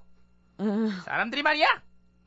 음, 0.60 0.90
사람들이 1.06 1.42
말이야. 1.42 1.68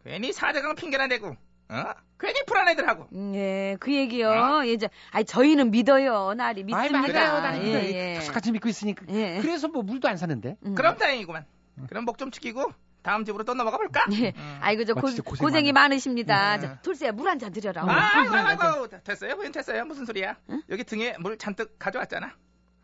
괜히 0.04 0.32
사대강 0.32 0.74
핑계나 0.74 1.08
대고, 1.08 1.36
어? 1.68 1.84
괜히 2.18 2.34
불안해들 2.46 2.86
하고. 2.88 3.06
예, 3.34 3.76
그 3.80 3.92
얘기요. 3.94 4.62
예, 4.66 4.76
저, 4.76 4.88
아니 5.10 5.24
저희는 5.24 5.70
믿어요. 5.70 6.34
날이 6.34 6.64
아이, 6.72 6.90
믿습니다. 6.90 7.12
맞아요. 7.20 7.40
나는 7.42 7.64
예, 7.66 7.72
예, 7.72 8.16
예. 8.16 8.18
같이 8.30 8.52
믿고 8.52 8.68
있으니까. 8.68 9.04
예. 9.10 9.40
그래서 9.42 9.68
뭐 9.68 9.82
물도 9.82 10.08
안 10.08 10.16
사는데. 10.16 10.56
음. 10.64 10.74
그럼 10.74 10.96
다행이구만. 10.96 11.44
그럼 11.88 12.04
목좀 12.04 12.30
축이고 12.30 12.72
다음 13.02 13.24
집으로 13.24 13.44
또 13.44 13.52
넘어가 13.54 13.76
볼까? 13.76 14.06
예. 14.12 14.28
음. 14.36 14.58
아이고 14.60 14.84
저 14.84 14.92
아, 14.92 14.94
고, 14.94 15.00
고생 15.02 15.22
고생이 15.24 15.72
많네. 15.72 15.88
많으십니다. 15.88 16.56
음. 16.56 16.60
자, 16.60 16.80
돌쇠야 16.82 17.12
물 17.12 17.26
한 17.28 17.38
잔 17.38 17.52
드려라. 17.52 17.82
아, 17.82 17.84
물 17.84 17.92
아이고, 17.94 18.34
한 18.34 18.60
아이고, 18.60 18.88
됐어요. 19.02 19.36
부인 19.36 19.52
됐어요. 19.52 19.84
무슨 19.84 20.06
소리야? 20.06 20.36
여기 20.70 20.84
등에 20.84 21.16
물 21.18 21.36
잔뜩 21.36 21.78
가져왔잖아. 21.78 22.32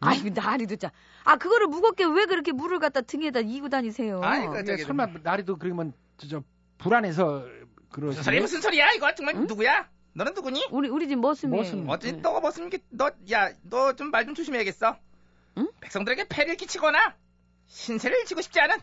아이고 0.01 0.31
나리도 0.31 0.77
자. 0.77 0.91
아 1.25 1.37
그거를 1.37 1.67
무겁게 1.69 2.05
왜 2.05 2.25
그렇게 2.27 2.53
물을 2.53 2.79
갖다 2.79 3.03
등에다 3.03 3.41
이고 3.41 3.69
다니세요? 3.69 4.21
아이고, 4.25 4.53
근데 4.53 4.73
저기 4.73 4.83
설마 4.85 5.07
나리도 5.23 5.57
그러면 5.59 5.93
저, 6.17 6.27
저 6.27 6.43
불안해서 6.79 7.45
그러시 7.91 8.19
무슨 8.19 8.23
소리야? 8.25 8.41
무슨 8.41 8.61
소리야? 8.61 8.93
이거 8.93 9.15
정말 9.15 9.35
누구야? 9.37 9.89
너는 10.13 10.35
누구니? 10.35 10.67
우리 10.71 10.89
우리 10.89 11.09
집 11.09 11.19
머슴이. 11.19 11.57
머슴. 11.57 11.89
어찌 11.89 12.13
너가 12.13 12.41
무슨 12.41 12.69
게, 12.71 12.79
너, 12.91 13.11
야, 13.33 13.51
너 13.63 13.93
좀말좀 13.95 14.35
조심해야겠어. 14.35 14.97
응? 15.59 15.69
백성들에게 15.81 16.27
폐를 16.29 16.57
끼치거나 16.57 17.15
신세를 17.67 18.25
지고 18.25 18.41
싶지 18.41 18.61
않은 18.61 18.77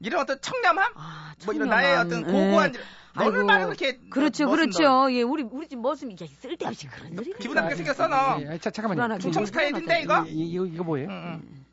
이런 0.00 0.20
어떤 0.22 0.40
청렴함? 0.40 0.92
아, 0.94 1.34
뭐 1.44 1.54
이런 1.54 1.68
나의 1.68 1.96
어떤 1.96 2.24
고고한 2.24 2.74
예. 2.74 2.78
너를 3.16 3.32
아이고, 3.38 3.46
말을 3.46 3.64
그렇게 3.66 3.98
그렇죠, 4.10 4.44
너- 4.44 4.50
멋은 4.50 4.70
그렇죠. 4.70 5.10
예, 5.12 5.22
우리 5.22 5.42
우리 5.42 5.66
집 5.68 5.78
머슴이 5.80 6.12
이게 6.12 6.26
쓸데없이 6.26 6.86
그런 6.86 7.14
소리. 7.16 7.32
기분 7.40 7.54
나쁘게 7.56 7.76
생겼어 7.76 8.06
너. 8.08 8.38
예, 8.42 8.58
자, 8.58 8.70
잠깐만요. 8.70 8.96
불안하게. 8.96 9.22
충청 9.22 9.46
스타일인데 9.46 10.02
이거? 10.02 10.24
이, 10.26 10.30
이, 10.32 10.52
이거, 10.52 10.66
이거 10.66 10.84
뭐예요? 10.84 11.08
응, 11.08 11.14
응. 11.14 11.42
네, 11.50 11.65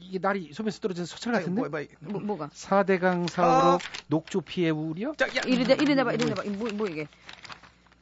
이게 0.00 0.18
날이 0.18 0.50
떨어진 0.80 1.04
서철 1.04 1.34
아이고, 1.34 1.54
같은데? 1.54 1.68
뭐, 1.68 1.70
뭐, 2.00 2.12
뭐, 2.12 2.20
뭐가? 2.20 2.50
사대강 2.52 3.28
사고로 3.28 3.74
어. 3.74 3.78
녹조 4.08 4.42
피해 4.42 4.70
우려? 4.70 5.14
저, 5.16 5.26
야, 5.26 5.42
이리대 5.46 5.74
이리대 5.74 6.04
봐 6.04 6.12
이리대 6.12 6.34
봐. 6.34 6.42
뭐, 6.46 6.68
뭐 6.72 6.86
이게? 6.86 7.06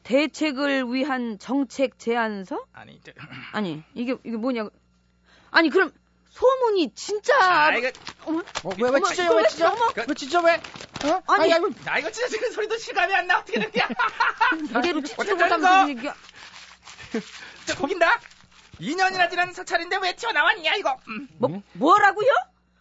대책을 0.03 0.93
위한 0.93 1.39
정책 1.39 1.99
제안서? 1.99 2.65
아니, 2.73 3.01
저, 3.05 3.13
아니 3.53 3.83
이게 3.95 4.17
이게 4.25 4.37
뭐냐? 4.37 4.69
아니 5.51 5.71
그럼 5.71 5.93
소문이 6.31 6.93
진짜. 6.95 7.35
아, 7.41 7.77
이거, 7.77 7.91
어머, 8.25 8.39
어, 8.39 8.71
왜, 8.79 8.89
왜? 8.91 8.99
이거 8.99 9.35
왜왜 9.35 9.49
찢어? 9.49 9.73
어머. 9.73 9.93
왜 9.97 10.15
찢어? 10.15 10.41
왜? 10.43 10.55
어? 10.55 11.23
아니. 11.27 11.53
아이고, 11.53 11.71
야, 11.87 11.99
이거 11.99 12.11
진짜 12.11 12.29
지금 12.29 12.51
소리도 12.53 12.79
실감이 12.79 13.13
안 13.15 13.27
나. 13.27 13.41
어떻게 13.41 13.59
된 13.59 13.71
거야? 13.71 13.89
이대로 14.79 14.99
어쩌자는 14.99 15.57
못하면 15.61 15.89
얘기야? 15.91 16.15
진짜 17.11 17.83
웃긴다. 17.83 18.21
2년이나 18.81 19.31
지난 19.31 19.53
서찰인데 19.53 19.99
왜 20.03 20.15
튀어나왔냐, 20.17 20.75
이거. 20.77 20.97
음. 21.09 21.29
뭐 21.39 21.63
뭐라고요? 21.75 22.29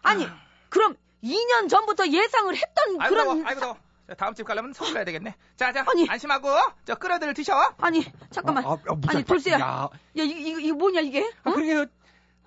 아니 0.02 0.28
그럼 0.70 0.96
2년 1.24 1.70
전부터 1.70 2.08
예상을 2.08 2.56
했던 2.56 3.02
아이고, 3.02 3.10
그런 3.16 3.46
아이고, 3.46 3.60
더워. 3.60 3.78
다음 4.18 4.34
집 4.34 4.44
가려면 4.44 4.74
서울 4.74 4.94
가야 4.94 5.04
되겠네. 5.04 5.36
자, 5.56 5.72
자, 5.72 5.86
아니. 5.88 6.08
안심하고 6.10 6.50
저 6.86 6.96
끓여들 6.96 7.34
드셔. 7.34 7.54
아니 7.80 8.04
잠깐만. 8.32 8.66
아, 8.66 8.70
아, 8.70 8.78
아, 8.88 8.94
무작- 8.96 9.16
아니 9.16 9.24
돌쇠야. 9.24 9.60
야, 9.60 9.90
야 10.18 10.24
이거 10.24 10.24
이거, 10.40 10.60
이거 10.60 10.76
뭐냐 10.78 11.02
이게? 11.02 11.32
아, 11.44 11.50
어? 11.50 11.54
그러게요. 11.54 11.86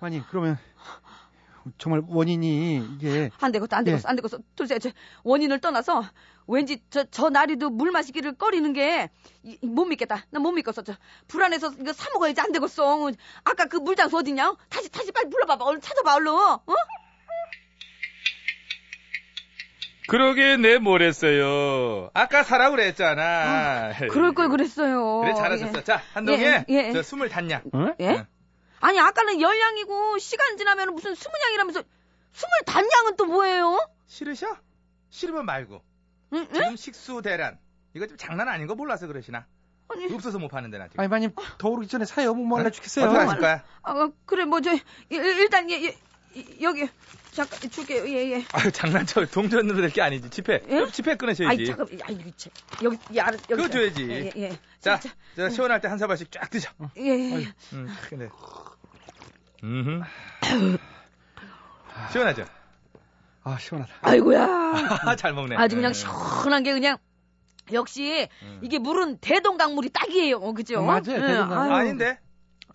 아니, 0.01 0.21
그러면 0.29 0.57
정말 1.77 2.01
원인이 2.07 2.77
이게 2.95 3.29
안 3.39 3.51
되겠다, 3.51 3.77
안 3.77 3.87
예. 3.87 3.91
되겠어, 3.91 4.09
안 4.09 4.15
되겠어. 4.15 4.39
돌쇠, 4.55 4.79
저 4.79 4.89
원인을 5.23 5.59
떠나서 5.59 6.03
왠지 6.47 6.81
저, 6.89 7.03
저 7.05 7.29
나리도 7.29 7.69
물 7.69 7.91
마시기를 7.91 8.33
꺼리는 8.35 8.71
게 8.73 9.09
못 9.61 9.85
믿겠다. 9.85 10.25
나 10.29 10.39
못 10.39 10.51
믿겠어. 10.51 10.81
저 10.83 10.93
불안해서 11.27 11.73
이거 11.79 11.91
사 11.93 12.09
먹어야지 12.13 12.39
안 12.41 12.51
되겠어. 12.51 13.11
아까 13.43 13.65
그 13.65 13.77
물장수 13.77 14.17
어디냐? 14.17 14.55
다시 14.69 14.89
다시 14.89 15.11
빨리 15.11 15.29
불러봐봐. 15.29 15.63
얼른 15.65 15.81
찾아봐 15.81 16.15
얼른. 16.15 16.31
어? 16.33 16.61
그러게 20.07 20.57
내 20.57 20.79
뭐랬어요. 20.79 22.09
아까 22.13 22.43
사라고 22.43 22.75
그랬잖아. 22.75 23.93
그럴 24.09 24.33
걸 24.33 24.49
그랬어요. 24.49 25.21
그래 25.21 25.33
잘하셨어. 25.33 25.81
자, 25.83 26.01
한동에 26.13 26.43
예, 26.43 26.65
예. 26.69 26.91
저 26.91 27.01
스물 27.01 27.29
단양. 27.29 27.61
어? 27.73 27.87
예? 28.01 28.25
응. 28.83 28.87
아니 28.87 28.99
아까는 28.99 29.39
열량이고 29.41 30.17
시간 30.19 30.57
지나면 30.57 30.93
무슨 30.93 31.15
스무 31.15 31.33
양이라면서 31.47 31.83
스물 32.33 32.49
단양은 32.65 33.15
또 33.15 33.25
뭐예요? 33.25 33.77
싫으셔? 34.07 34.57
싫으면 35.09 35.45
말고. 35.45 35.81
응? 36.33 36.37
응? 36.49 36.53
지금 36.53 36.75
식수 36.75 37.21
대란. 37.21 37.57
이거 37.93 38.07
좀 38.07 38.17
장난 38.17 38.47
아닌 38.49 38.67
거 38.67 38.75
몰라서 38.75 39.05
그러시나? 39.07 39.45
아니, 39.89 40.11
없어서 40.13 40.39
못 40.39 40.47
파는 40.47 40.71
데 40.71 40.77
나 40.79 40.87
지금. 40.87 40.99
아니, 41.01 41.07
마님 41.07 41.31
더 41.59 41.69
오르기 41.69 41.87
전에 41.87 42.05
사요. 42.05 42.33
뭐 42.33 42.57
말라 42.57 42.71
죽겠어요. 42.71 43.05
어떻게 43.05 43.19
하실 43.19 43.39
거야? 43.39 43.63
아, 43.83 44.09
그래 44.25 44.45
뭐 44.45 44.59
저 44.61 44.71
일단 45.09 45.69
예, 45.69 45.83
예, 45.83 45.97
이- 46.33 46.57
여기 46.61 46.89
잠깐 47.31 47.69
줄게요. 47.69 48.07
예 48.07 48.31
예. 48.39 48.45
아유 48.53 48.71
장난쳐 48.71 49.25
동전으로 49.27 49.81
될 49.81 49.89
게 49.91 50.01
아니지. 50.01 50.29
지폐. 50.31 50.63
예? 50.67 50.89
지폐 50.91 51.11
아이 51.11 51.17
끊으셔야지. 51.17 51.65
잠깐, 51.67 51.87
아이 52.03 52.13
이거 52.15 52.31
참. 52.35 52.51
여기 52.81 52.97
예, 53.13 53.19
알았, 53.21 53.39
여기 53.51 53.61
그거 53.61 53.69
줘야지. 53.69 54.09
예, 54.09 54.15
예, 54.25 54.31
예. 54.37 54.49
자, 54.79 54.99
자, 54.99 55.09
저 55.35 55.49
시원할 55.49 55.79
때 55.81 55.87
한 55.87 55.99
사발씩 55.99 56.31
쫙 56.31 56.49
드셔. 56.49 56.71
예, 56.97 57.03
예. 57.41 57.53
음, 57.73 57.87
근데. 58.09 58.29
음. 59.63 60.03
시원하죠? 62.11 62.45
아, 63.43 63.57
시원하다. 63.59 63.93
아이고야. 64.01 65.15
잘 65.17 65.33
먹네. 65.33 65.55
아주 65.55 65.75
그냥 65.75 65.91
음. 65.91 65.93
시원한 65.93 66.63
게 66.63 66.73
그냥 66.73 66.97
역시 67.71 68.27
음. 68.41 68.59
이게 68.61 68.77
물은 68.79 69.19
대동강물이 69.19 69.89
딱이에요. 69.89 70.37
어, 70.37 70.53
그죠? 70.53 70.79
어, 70.79 70.83
맞아요. 70.83 71.01
예, 71.07 71.19
대동강물. 71.19 71.57
아유. 71.57 71.71
아닌데? 71.73 72.19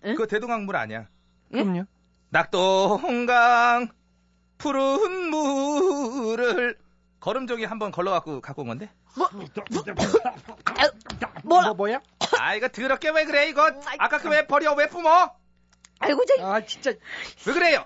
예? 0.05 0.13
그거 0.13 0.25
대동강물 0.25 0.75
아니야. 0.75 1.07
예? 1.53 1.63
그럼요. 1.63 1.83
낙동강 2.29 3.87
푸른 4.57 5.29
물을 5.29 6.77
걸음종이 7.19 7.65
한번 7.65 7.91
걸러갖고 7.91 8.41
갖고 8.41 8.61
온 8.61 8.67
건데? 8.69 8.89
아유, 10.77 10.91
뭐라? 11.43 11.67
뭐 11.67 11.73
뭐야? 11.75 12.01
아 12.39 12.55
이거 12.55 12.67
더럽게 12.69 13.09
왜 13.09 13.25
그래 13.25 13.49
이거 13.49 13.71
아까 13.97 14.19
그 14.19 14.29
왜 14.29 14.45
버려 14.47 14.73
왜 14.75 14.87
뿜어? 14.87 15.31
아이고 15.99 16.23
저 16.25 16.45
아, 16.45 16.65
진짜 16.65 16.91
왜 17.45 17.53
그래요? 17.53 17.85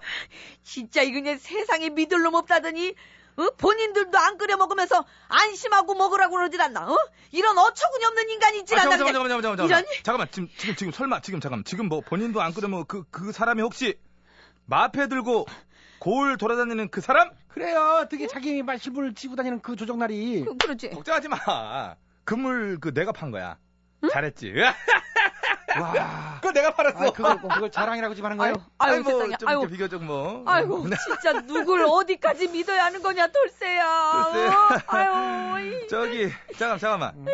진짜 0.64 1.02
이거 1.02 1.20
그냥 1.20 1.38
세상에 1.38 1.90
믿을 1.90 2.22
놈 2.22 2.36
없다더니 2.36 2.96
어? 3.36 3.50
본인들도 3.58 4.18
안 4.18 4.38
끓여 4.38 4.58
먹으면서 4.58 5.06
안심하고 5.28 5.96
먹으라고 5.96 6.36
그러질 6.36 6.62
않나? 6.62 6.92
어? 6.92 6.98
이런 7.32 7.58
어처구니 7.58 8.06
없는 8.06 8.30
인간이 8.30 8.60
있질 8.60 8.78
아, 8.78 8.82
않나? 8.84 8.92
잠깐만. 8.92 9.14
잠깐만 9.14 9.42
잠깐만 9.42 9.58
잠깐만 9.58 9.86
이런 9.86 10.04
잠깐만 10.04 10.28
지금 10.32 10.50
지금 10.58 10.76
지금 10.76 10.92
설마 10.92 11.22
지금 11.22 11.40
잠깐만 11.40 11.64
지금 11.64 11.90
뭐 11.90 12.02
본인도 12.02 12.42
안 12.42 12.54
그러면 12.54 12.86
그그 12.86 13.32
사람이 13.32 13.62
혹시 13.62 13.98
마패 14.66 15.08
들고 15.08 15.46
골 16.00 16.38
돌아다니는 16.38 16.90
그 16.90 17.02
사람? 17.02 17.32
그래요. 17.48 18.06
되게 18.10 18.28
자기 18.28 18.62
말실부를 18.62 19.16
지고 19.16 19.36
다니는 19.36 19.62
그 19.62 19.76
조정날이 19.76 20.44
그, 20.46 20.58
그렇지. 20.58 20.90
걱정하지 20.90 21.30
마. 21.30 21.96
그물 22.26 22.80
그 22.80 22.94
내가 22.94 23.12
판 23.12 23.32
거야. 23.32 23.58
잘했지. 24.12 24.54
와. 25.82 26.36
그거 26.42 26.52
내가 26.54 26.74
팔았어. 26.74 27.00
아, 27.08 27.12
그걸 27.12 27.42
그걸 27.42 27.72
자랑이라고 27.72 28.16
지금 28.16 28.30
하는 28.32 28.42
아유, 28.42 28.54
거예요? 28.54 28.68
아유, 28.78 29.02
뭐, 29.02 29.12
세상에. 29.14 29.36
좀 29.38 29.50
아유, 29.50 29.68
비교적 29.68 30.04
뭐. 30.04 30.44
아이고, 30.46 30.86
진짜 30.90 31.42
누굴 31.42 31.84
어디까지 31.86 32.50
믿어야 32.50 32.86
하는 32.86 33.02
거냐, 33.02 33.28
돌쇠야. 33.28 34.24
돌쇠. 34.34 34.48
어? 34.48 34.80
아유, 34.88 35.84
이- 35.84 35.88
저기 35.88 36.30
잠깐 36.58 36.78
잠깐만. 36.80 37.26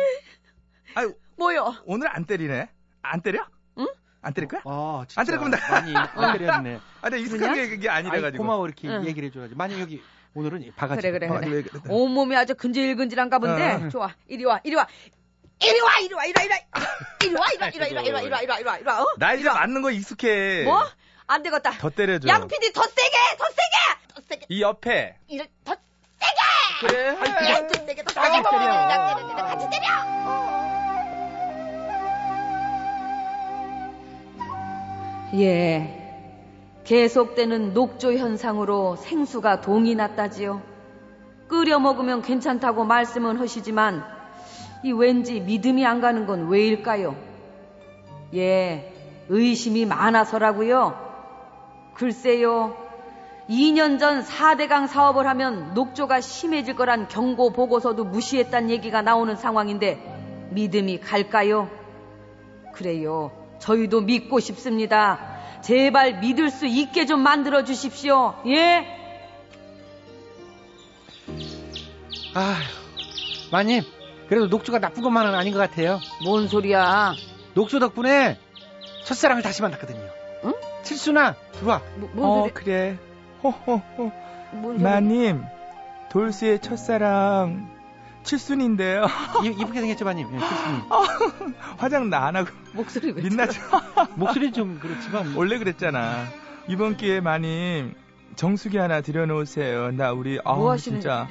아유 0.94 1.14
뭐요? 1.36 1.74
오늘 1.84 2.08
안 2.14 2.24
때리네. 2.24 2.68
안 3.02 3.20
때려? 3.22 3.46
응? 3.78 3.86
안 4.22 4.32
때릴 4.34 4.48
거야? 4.48 4.60
아, 4.64 5.04
진짜 5.08 5.20
안 5.20 5.26
때릴 5.26 5.38
겁니다. 5.40 5.58
많이 5.70 5.94
안 5.96 6.38
때렸네. 6.38 6.76
아, 7.00 7.08
근데 7.08 7.20
익숙한 7.20 7.54
게 7.54 7.68
그게 7.68 7.88
아니래가지고. 7.88 8.42
고마워 8.42 8.66
이렇게 8.66 8.88
응. 8.88 9.04
얘기를 9.06 9.28
해줘야지. 9.28 9.54
만약 9.54 9.80
여기 9.80 10.02
오늘은 10.34 10.62
이 10.62 10.70
바가지. 10.72 11.00
그래, 11.00 11.12
그래, 11.12 11.28
그래? 11.28 11.62
온몸이 11.88 12.36
아주 12.36 12.54
근질근질한가 12.54 13.38
본데. 13.38 13.72
어. 13.86 13.88
좋아, 13.88 14.10
이리 14.28 14.44
와, 14.44 14.60
이리 14.64 14.74
와. 14.76 14.86
이리 15.62 15.80
와, 15.80 15.98
이리 15.98 16.14
와, 16.14 16.24
이리 16.24 16.32
와, 16.38 16.42
이리 16.44 16.52
와. 16.52 16.58
이리 17.22 17.34
와, 17.34 17.46
이리 17.52 17.58
와, 17.60 17.68
이리 17.68 17.80
와, 17.80 18.00
이리 18.00 18.12
와, 18.12 18.20
이리 18.22 18.30
와, 18.30 18.40
이리 18.40 18.46
와, 18.50 18.58
이리 18.58 18.64
와, 18.64 18.76
이리 18.78 18.86
와. 18.86 19.02
어? 19.02 19.06
나 19.18 19.34
이제 19.34 19.48
맞는 19.48 19.82
거 19.82 19.90
익숙해. 19.90 20.64
뭐? 20.64 20.82
안 21.26 21.42
되겠다. 21.42 21.72
더 21.72 21.90
때려줘. 21.90 22.26
양 22.28 22.48
PD 22.48 22.72
더 22.72 22.82
세게, 22.82 23.36
더 23.38 23.44
세게, 23.44 24.14
더 24.14 24.20
세게. 24.28 24.46
이 24.48 24.62
옆에. 24.62 25.16
이를 25.28 25.46
더 25.64 25.76
세게. 26.18 26.86
그래. 26.86 27.08
양 27.50 27.66
PD 27.68 27.84
내게 27.84 28.02
더 28.02 28.10
세게. 28.12 28.26
양 28.26 28.42
때려, 28.42 28.64
양 28.64 29.16
때려, 29.16 29.36
같이 29.36 29.66
때려. 29.70 29.90
예. 35.34 35.96
계속되는 36.84 37.72
녹조 37.74 38.14
현상으로 38.14 38.96
생수가 38.96 39.60
동이 39.60 39.94
났다지요. 39.94 40.62
끓여 41.46 41.78
먹으면 41.78 42.22
괜찮다고 42.22 42.84
말씀은 42.84 43.36
하시지만 43.38 44.19
이 44.82 44.92
왠지 44.92 45.40
믿음이 45.40 45.84
안 45.84 46.00
가는 46.00 46.26
건 46.26 46.48
왜일까요? 46.48 47.16
예, 48.34 48.92
의심이 49.28 49.84
많아서라고요. 49.84 51.10
글쎄요. 51.94 52.76
2년 53.48 53.98
전 53.98 54.22
4대강 54.22 54.86
사업을 54.86 55.26
하면 55.26 55.74
녹조가 55.74 56.20
심해질 56.20 56.76
거란 56.76 57.08
경고 57.08 57.50
보고서도 57.50 58.04
무시했단 58.04 58.70
얘기가 58.70 59.02
나오는 59.02 59.34
상황인데 59.34 60.48
믿음이 60.50 61.00
갈까요? 61.00 61.68
그래요. 62.72 63.32
저희도 63.58 64.02
믿고 64.02 64.40
싶습니다. 64.40 65.40
제발 65.62 66.20
믿을 66.20 66.50
수 66.50 66.66
있게 66.66 67.06
좀 67.06 67.20
만들어 67.20 67.64
주십시오. 67.64 68.34
예? 68.46 68.86
아휴, 72.34 72.62
마님. 73.50 73.82
그래도 74.30 74.46
녹조가 74.46 74.78
나쁜 74.78 75.02
것만은 75.02 75.34
아닌 75.34 75.52
것 75.52 75.58
같아요. 75.58 75.98
뭔 76.24 76.46
소리야? 76.48 77.14
녹조 77.54 77.80
덕분에 77.80 78.38
첫사랑을 79.04 79.42
다시 79.42 79.60
만났거든요. 79.60 80.00
응? 80.44 80.54
칠순아, 80.84 81.34
들어와. 81.52 81.82
뭐, 81.96 82.08
뭔 82.14 82.30
어, 82.30 82.42
소리? 82.42 82.54
그래. 82.54 82.96
호호호. 83.42 84.12
뭔? 84.52 84.80
마님, 84.82 85.42
돌쇠의 86.12 86.60
첫사랑 86.60 87.68
칠순인데요. 88.22 89.06
이, 89.44 89.48
이쁘게 89.48 89.80
생겼죠, 89.80 90.04
마님? 90.04 90.28
예, 90.32 90.38
칠순이. 90.38 91.54
화장 91.78 92.08
나 92.08 92.26
안 92.26 92.36
하고 92.36 92.50
목소리 92.72 93.10
왜? 93.10 93.22
민낯 93.22 93.50
목소리 94.14 94.52
좀 94.52 94.78
그렇지만. 94.80 95.34
원래 95.34 95.58
그랬잖아. 95.58 96.24
이번 96.68 96.96
기회에 96.96 97.20
마님 97.20 97.94
정수기 98.36 98.78
하나 98.78 99.00
들여놓으세요. 99.00 99.90
나 99.92 100.12
우리 100.12 100.38
아우 100.44 100.58
뭐 100.60 100.70
하시는 100.70 101.00
진짜. 101.00 101.26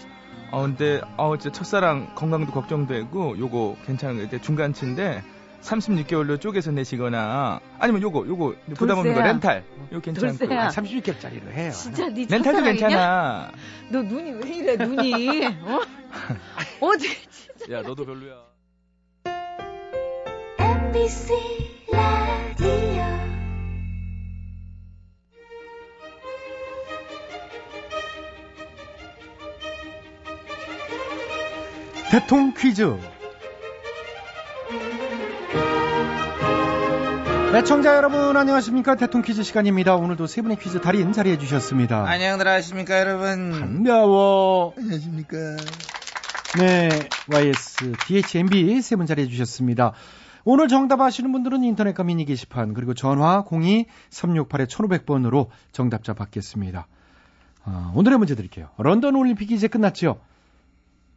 어 0.51 0.61
근데 0.63 1.01
어 1.17 1.37
진짜 1.37 1.55
첫사랑 1.57 2.13
건강도 2.15 2.51
걱정되고 2.51 3.37
요거 3.37 3.77
괜찮은 3.85 4.17
거 4.17 4.23
이제 4.23 4.39
중간치인데 4.41 5.23
36개월로 5.61 6.39
쪼개서 6.39 6.71
내시거나 6.71 7.59
아니면 7.79 8.01
요거 8.01 8.25
요거 8.27 8.55
부담 8.75 8.97
없는 8.99 9.13
거. 9.13 9.21
렌탈 9.21 9.63
요 9.91 9.99
괜찮고 9.99 10.37
돌쇠야. 10.37 10.65
아, 10.65 10.69
36개월짜리로 10.69 11.51
해요. 11.51 11.71
진짜 11.71 12.07
네 12.07 12.21
렌탈도 12.29 12.43
첫사랑이냐? 12.43 12.71
괜찮아. 12.87 13.51
너 13.91 14.01
눈이 14.01 14.31
왜 14.31 14.49
이래 14.55 14.75
눈이? 14.77 15.45
어? 15.47 15.79
어디? 16.81 17.07
야 17.71 17.81
너도 17.81 18.05
별로야. 18.05 18.35
MBC 20.57 21.33
라디오 21.91 22.98
대통 32.12 32.54
퀴즈. 32.56 32.98
네, 37.52 37.63
청자 37.63 37.95
여러분 37.95 38.36
안녕하십니까? 38.38 38.95
대통 38.95 39.22
퀴즈 39.22 39.43
시간입니다. 39.43 39.95
오늘도 39.95 40.26
세 40.28 40.41
분의 40.41 40.58
퀴즈 40.58 40.82
달인 40.82 41.12
자리해 41.13 41.38
주셨습니다. 41.38 42.06
안녕들 42.08 42.48
하십니까 42.48 43.00
여러분. 43.00 43.52
반가워. 43.52 44.74
안녕하십니까. 44.78 45.38
네, 46.60 46.89
YS, 47.32 47.93
DHMB 48.08 48.82
세 48.82 48.95
분 48.95 49.06
자리해 49.06 49.28
주셨습니다. 49.28 49.93
오늘 50.45 50.67
정답 50.67 51.02
아시는 51.02 51.32
분들은 51.32 51.63
인터넷과 51.63 52.04
미니 52.04 52.26
게시판 52.26 52.74
그리고 52.74 52.93
전화 52.95 53.43
02-368-1500번으로 53.43 55.48
정답자 55.72 56.13
받겠습니다. 56.13 56.88
아, 57.65 57.91
오늘의 57.93 58.17
문제 58.17 58.34
드릴게요. 58.36 58.69
런던 58.78 59.15
올림픽이 59.15 59.54
이제 59.54 59.67
끝났죠? 59.67 60.19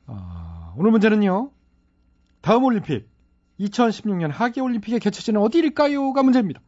어, 0.06 0.51
오늘 0.76 0.90
문제는요. 0.90 1.50
다음 2.40 2.64
올림픽 2.64 3.08
2016년 3.60 4.30
하계 4.32 4.60
올림픽에 4.60 4.98
개최지는 4.98 5.40
어디일까요?가 5.40 6.22
문제입니다. 6.22 6.60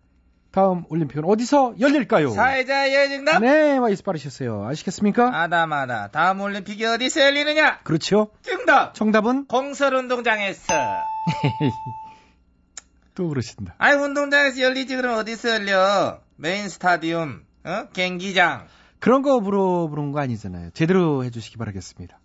다음 0.50 0.84
올림픽은 0.88 1.24
어디서 1.24 1.74
열릴까요? 1.80 2.30
사회자의 2.30 3.08
정답. 3.08 3.40
네, 3.40 3.76
YS 3.76 4.04
빠르셨어요. 4.04 4.64
아시겠습니까? 4.68 5.42
알다마다 5.42 6.08
다음 6.12 6.40
올림픽이 6.42 6.84
어디서 6.84 7.22
열리느냐? 7.22 7.80
그렇죠. 7.82 8.30
정답. 8.42 8.94
정답은 8.94 9.46
공설운동장에서. 9.46 10.74
또 13.16 13.28
그러신다. 13.28 13.74
아이 13.78 13.96
운동장에서 13.96 14.60
열리지 14.60 14.94
그럼 14.94 15.18
어디서 15.18 15.48
열려? 15.50 16.20
메인 16.36 16.68
스타디움, 16.68 17.44
어? 17.64 17.88
경기장. 17.92 18.66
그런 19.00 19.22
거 19.22 19.40
물어보는 19.40 20.12
거 20.12 20.20
아니잖아요. 20.20 20.70
제대로 20.70 21.24
해주시기 21.24 21.56
바라겠습니다. 21.58 22.20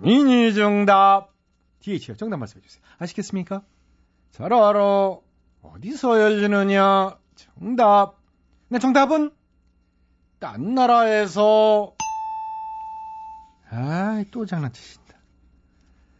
본인이 0.00 0.54
정답. 0.54 1.28
DH요. 1.80 2.16
정답 2.16 2.38
말씀해 2.38 2.62
주세요. 2.66 2.82
아시겠습니까? 2.98 3.62
잘 4.30 4.52
알아. 4.52 5.16
어디서 5.62 6.20
열리느냐? 6.20 7.18
정답. 7.36 8.18
네, 8.68 8.78
정답은 8.78 9.30
딴 10.38 10.74
나라에서. 10.74 11.94
아이, 13.70 14.24
또 14.30 14.46
장난치신다. 14.46 15.14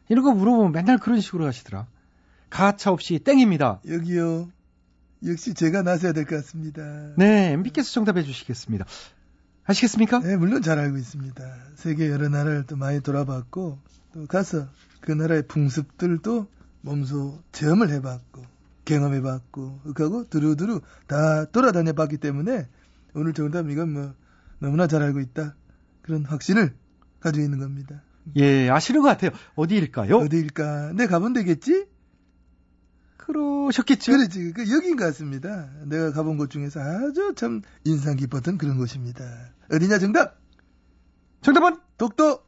이런 0.09 0.25
거 0.25 0.33
물어보면 0.33 0.73
맨날 0.73 0.99
그런 0.99 1.21
식으로 1.21 1.47
하시더라. 1.47 1.87
가차 2.51 2.91
없이 2.93 3.19
땡입니다. 3.19 3.81
여기요. 3.89 4.49
역시 5.27 5.55
제가 5.55 5.83
나서야 5.83 6.13
될 6.13 6.27
것 6.27 6.37
같습니다. 6.37 6.83
네, 7.17 7.53
MB께서 7.53 7.91
정답해 7.93 8.23
주시겠습니다. 8.23 8.85
아시겠습니까? 9.67 10.21
네, 10.21 10.37
물론 10.37 10.63
잘 10.63 10.79
알고 10.79 10.97
있습니다. 10.97 11.43
세계 11.77 12.11
여러 12.11 12.29
나라를 12.29 12.65
또 12.67 12.77
많이 12.77 13.01
돌아봤고, 13.01 13.79
또 14.13 14.27
가서 14.27 14.69
그 15.01 15.13
나라의 15.13 15.47
풍습들도 15.47 16.49
몸소 16.83 17.43
체험을 17.53 17.91
해봤고, 17.91 18.43
경험해봤고, 18.85 19.81
그하고 19.95 20.29
두루두루 20.29 20.83
다 21.07 21.47
돌아다녀 21.47 21.93
봤기 21.95 22.19
때문에 22.19 22.69
오늘 23.15 23.33
정답 23.33 23.71
이건 23.71 23.93
뭐 23.93 24.15
너무나 24.59 24.87
잘 24.87 25.03
알고 25.03 25.21
있다. 25.21 25.55
그런 26.03 26.25
확신을 26.25 26.75
가지고 27.21 27.45
있는 27.45 27.59
겁니다. 27.59 28.03
예, 28.37 28.69
아시는 28.69 29.01
것 29.01 29.09
같아요. 29.09 29.31
어디일까요? 29.55 30.17
어디일까? 30.17 30.93
내 30.95 31.07
가면 31.07 31.33
되겠지? 31.33 31.87
그러셨겠죠? 33.17 34.13
그렇지. 34.13 34.53
그 34.53 34.71
여긴 34.71 34.97
것 34.97 35.05
같습니다. 35.07 35.71
내가 35.85 36.13
가본 36.13 36.37
곳 36.37 36.51
중에서 36.51 36.81
아주 36.81 37.35
참 37.37 37.63
인상 37.85 38.17
깊었던 38.17 38.59
그런 38.59 38.77
곳입니다. 38.77 39.25
어디냐 39.73 39.99
정답? 39.99 40.41
정답은? 41.41 41.79
독도 41.97 42.41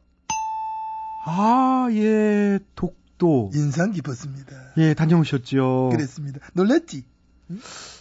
아, 1.19 1.87
예, 1.91 2.59
독도. 2.75 3.51
인상 3.53 3.91
깊었습니다. 3.91 4.73
예, 4.77 4.93
다녀오셨죠. 4.93 5.89
그랬습니다. 5.91 6.39
놀랐지? 6.53 7.05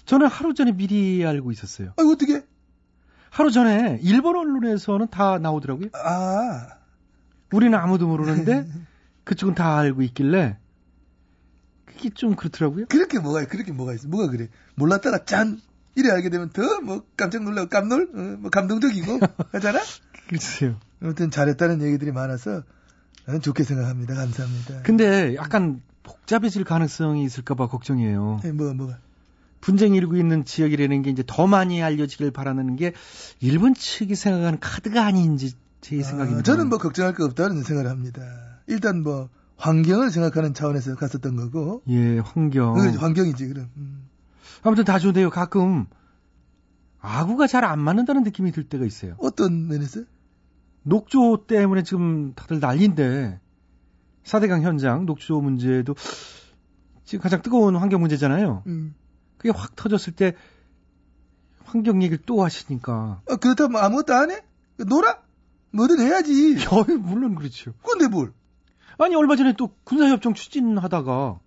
저는 0.05 0.27
하루 0.27 0.55
전에 0.55 0.73
미리 0.73 1.25
알고 1.25 1.51
있었어요. 1.51 1.93
아, 1.97 2.03
어떻게? 2.03 2.45
하루 3.31 3.51
전에 3.51 3.99
일본 4.03 4.37
언론에서는 4.37 5.09
다 5.09 5.39
나오더라고요. 5.39 5.89
아, 5.95 6.69
우리는 7.53 7.77
아무도 7.77 8.07
모르는데 8.07 8.67
그쪽은 9.25 9.55
다 9.55 9.77
알고 9.77 10.03
있길래 10.03 10.59
그게 11.97 12.11
좀 12.11 12.37
그렇더라고요. 12.37 12.87
그렇게 12.89 13.19
뭐가 13.19 13.45
그렇게 13.47 13.73
뭐가 13.73 13.95
있어? 13.95 14.09
뭐가 14.09 14.31
그래? 14.31 14.49
몰랐다가 14.77 15.25
짠 15.25 15.61
이래 15.95 16.11
알게 16.11 16.29
되면 16.31 16.51
더 16.51 16.63
뭐 16.83 17.03
깜짝 17.17 17.43
놀라고 17.43 17.69
깜놀, 17.69 18.11
어, 18.15 18.37
뭐 18.41 18.51
감동적이고 18.51 19.19
하잖아. 19.53 19.81
글쎄요. 20.29 20.79
아무튼 21.03 21.31
잘했다는 21.31 21.83
얘기들이 21.83 22.13
많아서 22.13 22.63
나는 23.27 23.41
좋게 23.41 23.65
생각합니다. 23.65 24.15
감사합니다. 24.15 24.83
근데 24.83 25.35
약간 25.37 25.83
복잡해질 26.03 26.65
가능성이 26.65 27.25
있을까봐 27.25 27.69
걱정이에요. 27.69 28.41
예, 28.45 28.53
뭐 28.53 28.73
뭐가? 28.75 28.99
분쟁이 29.61 29.97
일고 29.97 30.17
있는 30.17 30.45
지역이라는 30.45 31.03
게 31.03 31.11
이제 31.11 31.25
더 31.27 31.47
많이 31.47 31.83
알려지길 31.83 32.31
바라는 32.31 32.77
게 32.77 32.93
일본 33.41 33.75
측이 33.75 34.15
생각하는 34.15 34.61
카드가 34.61 35.05
아닌지 35.05 35.55
제 35.81 36.01
생각입니다. 36.03 36.41
아, 36.41 36.43
저는 36.43 36.69
뭐 36.69 36.79
걱정할 36.79 37.15
거 37.15 37.25
없다는 37.25 37.63
생각을 37.63 37.91
합니다. 37.91 38.23
일단 38.69 39.03
뭐 39.03 39.29
환경을 39.57 40.11
생각하는 40.11 40.55
차원에서 40.55 40.95
갔었던 40.97 41.37
거고. 41.37 41.83
예, 41.89 42.19
환경. 42.19 42.75
그 42.75 42.91
환경이지 42.97 43.49
그럼. 43.49 43.71
음. 43.77 44.09
아무튼 44.63 44.85
다 44.85 44.99
좋은데요. 44.99 45.31
가끔 45.31 45.87
아구가 47.01 47.47
잘 47.47 47.65
안 47.65 47.81
맞는다는 47.81 48.23
느낌이 48.23 48.53
들 48.53 48.65
때가 48.65 48.85
있어요. 48.85 49.15
어떤 49.19 49.69
면에서? 49.69 50.03
녹조 50.83 51.47
때문에 51.47 51.83
지금 51.83 52.33
다들 52.35 52.61
난리인데 52.61 53.41
4대강 54.25 54.63
현장 54.63 55.07
녹조 55.07 55.41
문제도 55.41 55.95
지금 57.05 57.23
가장 57.23 57.43
뜨거운 57.43 57.77
환경 57.77 58.01
문제잖아요. 58.01 58.63
음. 58.67 58.95
그게 59.37 59.51
확 59.51 59.77
터졌을 59.77 60.13
때 60.15 60.35
환경 61.65 62.03
얘기를 62.03 62.23
또 62.27 62.45
하시니까 62.45 63.23
아, 63.29 63.37
그렇다면 63.37 63.73
뭐 63.73 63.81
아무것도 63.81 64.15
안 64.15 64.31
해? 64.31 64.41
놀아? 64.79 65.19
뭐든 65.73 66.01
해야지. 66.01 66.57
어, 66.71 66.85
물론 66.99 67.35
그렇죠. 67.35 67.73
근데 67.83 68.09
뭘? 68.09 68.33
아니 68.99 69.15
얼마 69.15 69.37
전에 69.37 69.53
또 69.53 69.75
군사협정 69.85 70.35
추진하다가 70.35 71.39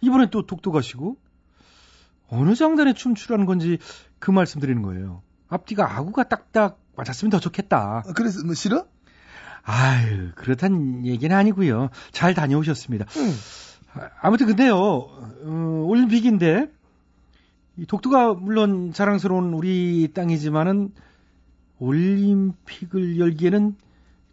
이번엔 0.00 0.30
또 0.30 0.46
독도 0.46 0.72
가시고 0.72 1.16
어느 2.28 2.54
장단에 2.54 2.94
춤추라는 2.94 3.46
건지 3.46 3.78
그 4.18 4.30
말씀 4.30 4.60
드리는 4.60 4.82
거예요. 4.82 5.22
앞뒤가 5.48 5.96
아구가 5.96 6.24
딱딱 6.24 6.78
맞았으면 6.96 7.30
더 7.30 7.40
좋겠다. 7.40 8.02
아, 8.06 8.12
그래서 8.14 8.44
뭐 8.44 8.54
싫어? 8.54 8.86
아유 9.64 10.32
그렇단 10.34 11.04
얘기는 11.06 11.34
아니고요. 11.34 11.90
잘 12.10 12.34
다녀오셨습니다. 12.34 13.06
응. 13.16 13.32
아, 13.94 14.08
아무튼 14.20 14.46
근데요 14.46 14.76
어, 14.76 15.84
올림픽인데 15.86 16.70
이 17.76 17.86
독도가 17.86 18.34
물론 18.34 18.92
자랑스러운 18.92 19.52
우리 19.54 20.10
땅이지만은 20.14 20.92
올림픽을 21.78 23.18
열기에는 23.18 23.76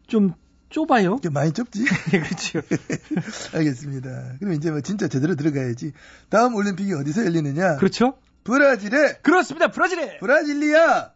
좀 0.08 0.34
좁아요. 0.70 1.20
좀 1.22 1.34
많이 1.34 1.52
좁지? 1.52 1.84
그렇죠. 2.12 2.62
알겠습니다. 3.58 4.36
그럼 4.40 4.54
이제 4.54 4.72
뭐 4.72 4.82
진짜 4.82 5.08
제대로 5.08 5.36
들어가야지. 5.36 5.92
다음 6.30 6.56
올림픽이 6.56 6.94
어디서 6.94 7.26
열리느냐? 7.26 7.78
그렇죠? 7.78 8.18
브라질에 8.44 9.18
그렇습니다. 9.22 9.70
브라질에. 9.72 10.20
브라질리아. 10.20 11.12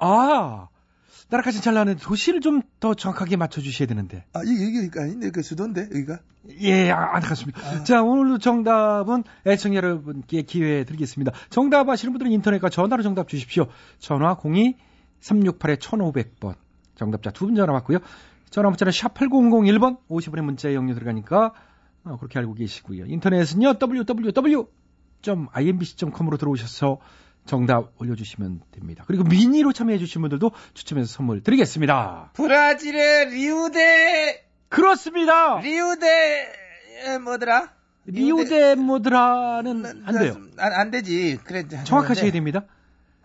아 0.00 0.68
나라까지 1.28 1.60
잘 1.62 1.74
나는 1.74 1.96
도시를 1.96 2.40
좀 2.40 2.62
더 2.80 2.94
정확하게 2.94 3.36
맞춰주셔야 3.36 3.86
되는데. 3.86 4.24
아 4.32 4.40
이게 4.42 4.64
여기가 4.78 5.02
아닌데 5.02 5.30
그 5.30 5.42
수도인데 5.42 5.82
여기가. 5.82 6.18
예, 6.60 6.90
아, 6.90 7.14
안타깝습니다. 7.16 7.60
아. 7.60 7.84
자, 7.84 8.02
오늘도 8.02 8.38
정답은 8.38 9.24
애청 9.46 9.74
여러분께 9.74 10.40
기회 10.42 10.84
드리겠습니다. 10.84 11.32
정답 11.50 11.86
아시는 11.90 12.12
분들은 12.14 12.32
인터넷과 12.32 12.70
전화로 12.70 13.02
정답 13.02 13.28
주십시오. 13.28 13.66
전화 13.98 14.34
02-368-1500번. 14.38 16.54
정답자 16.94 17.30
두 17.30 17.44
분 17.46 17.54
전화 17.54 17.72
받고요. 17.74 17.98
전화 18.50 18.68
문자는 18.68 18.92
샵 18.92 19.14
8001번 19.14 19.98
50원의 20.08 20.42
문자에 20.42 20.74
영려 20.74 20.94
들어가니까 20.94 21.52
어, 22.04 22.16
그렇게 22.16 22.38
알고 22.38 22.54
계시고요. 22.54 23.06
인터넷은요. 23.06 23.74
www.imbc.com으로 23.80 26.36
들어오셔서 26.36 26.98
정답 27.46 27.92
올려주시면 28.00 28.60
됩니다. 28.70 29.04
그리고 29.06 29.24
미니로 29.24 29.72
참여해주신 29.72 30.20
분들도 30.20 30.50
추첨해서 30.74 31.10
선물 31.12 31.42
드리겠습니다. 31.42 32.30
브라질의 32.34 33.30
리우데 33.30 34.46
그렇습니다. 34.68 35.58
리우데 35.60 36.52
에, 37.06 37.18
뭐더라? 37.18 37.72
리우데 38.06 38.74
모드라는 38.76 40.02
안 40.06 40.18
돼요. 40.18 40.36
안, 40.58 40.72
안 40.72 40.90
되지. 40.90 41.38
그래 41.44 41.66
정확하셔야 41.84 42.32
됩니다. 42.32 42.64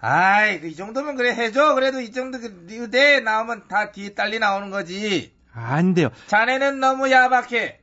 아이 0.08 0.60
이 0.63 0.76
정도면 0.76 1.15
그래 1.15 1.32
해줘. 1.34 1.74
그래도 1.74 2.00
이 2.00 2.12
정도 2.12 2.39
그 2.39 2.65
리우데 2.68 3.22
나오면 3.22 3.68
다 3.68 3.91
뒤에 3.91 4.13
딸리 4.13 4.38
나오는 4.38 4.70
거지. 4.70 5.34
안 5.52 5.96
돼요. 5.96 6.10
자네는 6.28 6.80
너무 6.80 7.10
야박해. 7.10 7.80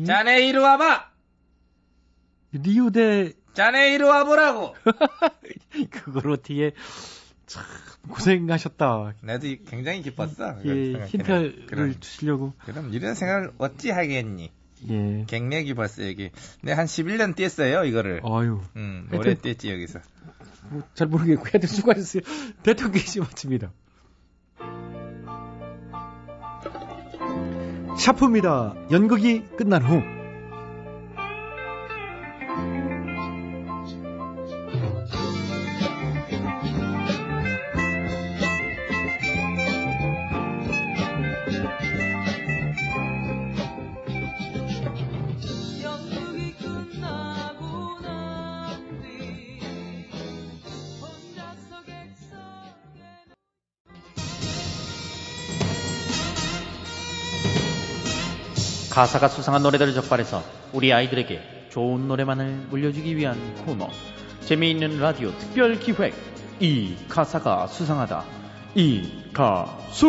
예? 0.00 0.04
자네 0.04 0.48
이리 0.48 0.58
와봐. 0.58 1.08
리우데 2.52 3.34
자네 3.54 3.94
이리 3.94 4.02
와보라고. 4.02 4.74
그걸 5.92 6.32
어떻게 6.32 6.72
참 7.46 7.62
고생하셨다. 8.08 9.14
나도 9.20 9.46
이- 9.46 9.62
굉장히 9.64 10.02
기뻤어. 10.02 10.56
예, 10.64 11.04
힌트를. 11.06 11.66
그럼, 11.66 12.00
주시려고. 12.00 12.54
그럼 12.64 12.92
이런 12.92 13.14
생각을 13.14 13.52
어찌 13.58 13.90
하겠니? 13.90 14.50
예. 14.88 15.24
굉장히 15.28 15.64
기뻤어 15.64 16.08
여기. 16.08 16.30
내가 16.62 16.78
한 16.78 16.86
11년 16.86 17.34
뛰었어요 17.36 17.84
이거를. 17.84 18.20
아유, 18.24 18.60
음, 18.76 19.08
오래 19.12 19.34
뛰었지 19.34 19.70
여기서. 19.70 20.00
뭐 20.70 20.82
잘 20.94 21.08
모르겠고 21.08 21.42
하여튼 21.44 21.68
수고하셨어요. 21.68 22.22
대통령 22.62 22.92
계시 22.92 23.20
마칩니다. 23.20 23.72
샤프입니다. 27.98 28.74
연극이 28.90 29.42
끝난 29.56 29.82
후. 29.82 30.19
가사가 58.90 59.28
수상한 59.28 59.62
노래들을 59.62 59.94
적발해서 59.94 60.42
우리 60.72 60.92
아이들에게 60.92 61.68
좋은 61.70 62.08
노래만을 62.08 62.66
물려주기 62.70 63.16
위한 63.16 63.38
코너 63.64 63.88
재미있는 64.40 64.98
라디오 64.98 65.30
특별 65.38 65.78
기획 65.78 66.14
이 66.58 66.96
가사가 67.08 67.68
수상하다 67.68 68.24
이 68.74 69.30
가수 69.32 70.06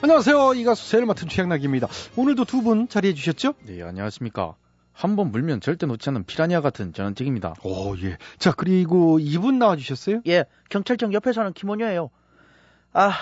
안녕하세요. 0.00 0.54
이 0.54 0.64
가수 0.64 0.88
세를 0.88 1.06
맡은 1.06 1.28
최양락입니다. 1.28 1.88
오늘도 2.16 2.44
두 2.44 2.62
분 2.62 2.88
자리해 2.88 3.14
주셨죠? 3.14 3.54
네 3.64 3.82
안녕하십니까 3.82 4.54
한 4.92 5.14
번 5.16 5.30
물면 5.30 5.60
절대 5.60 5.86
놓지 5.86 6.08
않는 6.10 6.24
피라니아 6.24 6.60
같은 6.60 6.92
전원직입니다 6.92 7.54
오, 7.62 7.96
예. 7.98 8.16
자, 8.38 8.52
그리고 8.52 9.18
이분 9.20 9.58
나와 9.60 9.76
주셨어요? 9.76 10.22
예, 10.26 10.44
경찰청 10.70 11.12
옆에 11.12 11.32
사는 11.32 11.52
김원효예요. 11.52 12.10
아, 12.92 13.12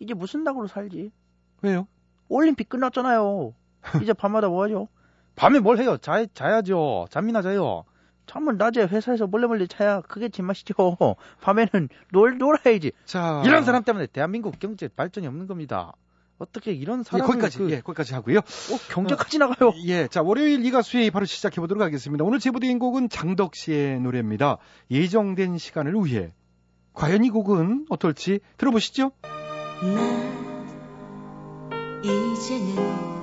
이제 0.00 0.14
무슨 0.14 0.42
낙으로 0.42 0.66
살지? 0.66 1.12
왜요? 1.62 1.86
올림픽 2.28 2.68
끝났잖아요. 2.68 3.54
이제 4.02 4.12
밤마다 4.12 4.48
뭐 4.48 4.64
하죠? 4.64 4.88
밤에 5.36 5.58
뭘 5.60 5.78
해요 5.78 5.96
자, 5.96 6.26
자야죠 6.34 7.06
잠이나 7.08 7.40
자요 7.40 7.84
잠은 8.26 8.58
낮에 8.58 8.82
회사에서 8.84 9.26
몰래 9.26 9.46
몰래 9.46 9.66
자야 9.66 10.00
그게 10.02 10.28
제맛이죠. 10.28 10.74
밤에는 11.40 11.88
놀, 12.12 12.38
놀아야지. 12.38 12.92
자, 13.04 13.42
이런 13.44 13.64
사람 13.64 13.82
때문에 13.82 14.06
대한민국 14.06 14.58
경제 14.58 14.86
발전이 14.88 15.26
없는 15.26 15.46
겁니다 15.46 15.94
어떻게 16.38 16.72
이런 16.72 17.00
예, 17.00 17.02
사람을 17.02 17.26
거기까지, 17.26 17.58
그- 17.58 17.70
예, 17.70 17.80
거기까지 17.80 18.14
하고요. 18.14 18.38
어, 18.38 18.42
경제까지 18.90 19.38
나가요. 19.38 19.72
예, 19.84 20.06
자, 20.08 20.22
월요일 20.22 20.64
이 20.64 20.70
가수의 20.70 21.10
바로 21.10 21.26
시작해 21.26 21.60
보도록 21.60 21.82
하겠습니다. 21.82 22.24
오늘 22.24 22.38
제보된 22.38 22.78
곡은 22.78 23.08
장덕 23.10 23.54
씨의 23.56 24.00
노래입니다. 24.00 24.56
예정된 24.90 25.58
시간을 25.58 25.92
위해. 26.04 26.32
과연 26.94 27.24
이 27.24 27.30
곡은 27.30 27.86
어떨지 27.90 28.40
들어보시죠. 28.56 29.12
나 29.82 29.96
이제는 32.02 33.19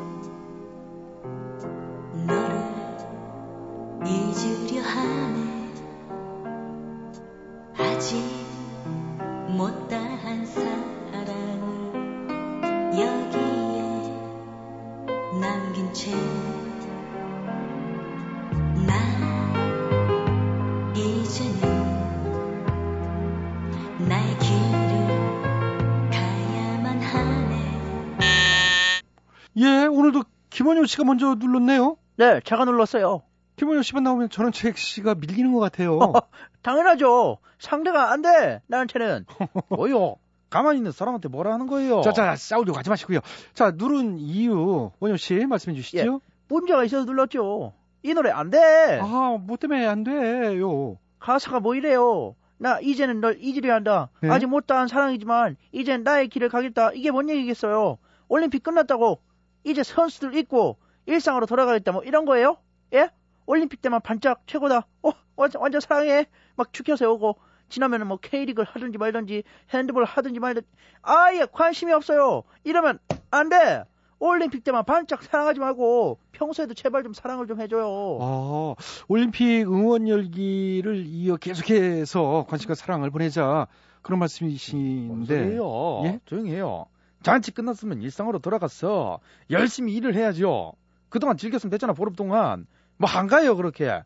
씨가 30.87 31.03
먼저 31.03 31.35
눌렀네요. 31.35 31.97
네, 32.17 32.39
제가 32.43 32.65
눌렀어요. 32.65 33.21
김원효 33.57 33.81
씨만 33.81 34.03
나오면 34.03 34.29
저는 34.29 34.51
최익 34.51 34.77
씨가 34.77 35.15
밀리는 35.15 35.51
것 35.53 35.59
같아요. 35.59 35.99
당연하죠. 36.61 37.39
상대가 37.59 38.11
안 38.11 38.21
돼. 38.21 38.61
나한테는. 38.67 39.25
뭐요 39.69 40.15
가만히 40.49 40.77
있는 40.77 40.91
사람한테 40.91 41.27
뭐라 41.27 41.53
하는 41.53 41.67
거예요 41.67 42.01
자, 42.01 42.13
자, 42.13 42.35
싸우려고 42.35 42.77
하지 42.77 42.89
마시고요. 42.89 43.19
자, 43.53 43.71
누른 43.75 44.17
이유, 44.17 44.91
원효 44.99 45.17
씨 45.17 45.35
말씀해 45.45 45.75
주시죠. 45.75 46.21
문제가 46.47 46.83
있어서 46.85 47.05
눌렀죠. 47.05 47.73
이 48.03 48.13
노래 48.13 48.31
안 48.31 48.49
돼. 48.49 48.99
아, 49.01 49.37
뭐 49.41 49.57
때문에 49.57 49.85
안 49.85 50.03
돼요? 50.03 50.97
가사가 51.19 51.59
뭐 51.59 51.75
이래요. 51.75 52.35
나 52.57 52.79
이제는 52.79 53.19
널 53.21 53.37
잊으려 53.39 53.73
한다. 53.73 54.09
네? 54.21 54.29
아직 54.29 54.47
못다한 54.47 54.87
사랑이지만 54.87 55.57
이젠 55.71 56.03
나의 56.03 56.29
길을 56.29 56.49
가겠다. 56.49 56.91
이게 56.93 57.11
뭔 57.11 57.29
얘기겠어요? 57.29 57.97
올림픽 58.29 58.63
끝났다고 58.63 59.19
이제 59.67 59.83
선수들 59.83 60.35
잊고 60.35 60.77
일상으로 61.05 61.45
돌아가겠다. 61.45 61.91
뭐 61.91 62.03
이런 62.03 62.25
거예요? 62.25 62.57
예? 62.93 63.09
올림픽 63.45 63.81
때만 63.81 64.01
반짝 64.01 64.41
최고다. 64.47 64.87
어, 65.03 65.11
완전, 65.35 65.61
완전 65.61 65.81
사랑해. 65.81 66.25
막 66.55 66.71
축혀 66.73 66.95
세우고 66.95 67.37
지나면은 67.69 68.07
뭐 68.07 68.17
K리그를 68.17 68.65
하든지 68.65 68.97
말든지 68.97 69.43
핸드볼 69.73 70.05
하든지 70.05 70.39
말든지 70.39 70.67
아예 71.01 71.45
관심이 71.51 71.91
없어요. 71.91 72.43
이러면 72.63 72.99
안 73.29 73.49
돼. 73.49 73.83
올림픽 74.19 74.63
때만 74.63 74.83
반짝 74.85 75.21
사랑하지 75.23 75.59
말고 75.59 76.17
평소에도 76.31 76.73
제발 76.73 77.03
좀 77.03 77.13
사랑을 77.13 77.45
좀 77.45 77.61
해줘요. 77.61 78.17
아, 78.19 78.73
올림픽 79.07 79.61
응원 79.67 80.07
열기를 80.07 81.05
이어 81.05 81.35
계속해서 81.35 82.45
관심과 82.49 82.73
사랑을 82.75 83.11
보내자. 83.11 83.67
그런 84.01 84.19
말씀이신데. 84.19 85.25
소리예요? 85.43 86.01
예? 86.05 86.19
조용히 86.25 86.51
해요. 86.51 86.87
잔치 87.27 87.51
끝났으면 87.51 88.01
일상으로 88.01 88.39
돌아가서 88.39 89.19
열심히 89.49 89.93
일을 89.95 90.15
해야죠. 90.15 90.71
그동안 91.09 91.35
즐겼으면 91.35 91.71
됐잖아, 91.71 91.91
보름 91.91 92.15
동안. 92.15 92.65
뭐 92.95 93.09
한가해요, 93.09 93.57
그렇게. 93.57 94.01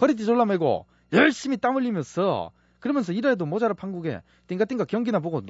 허리띠 0.00 0.24
졸라매고 0.24 0.86
열심히 1.12 1.56
땀 1.56 1.74
흘리면서 1.74 2.52
그러면서 2.78 3.12
일해도 3.12 3.44
모자라 3.44 3.74
판국에 3.74 4.22
띵가띵가 4.46 4.84
경기나 4.84 5.18
보고 5.18 5.42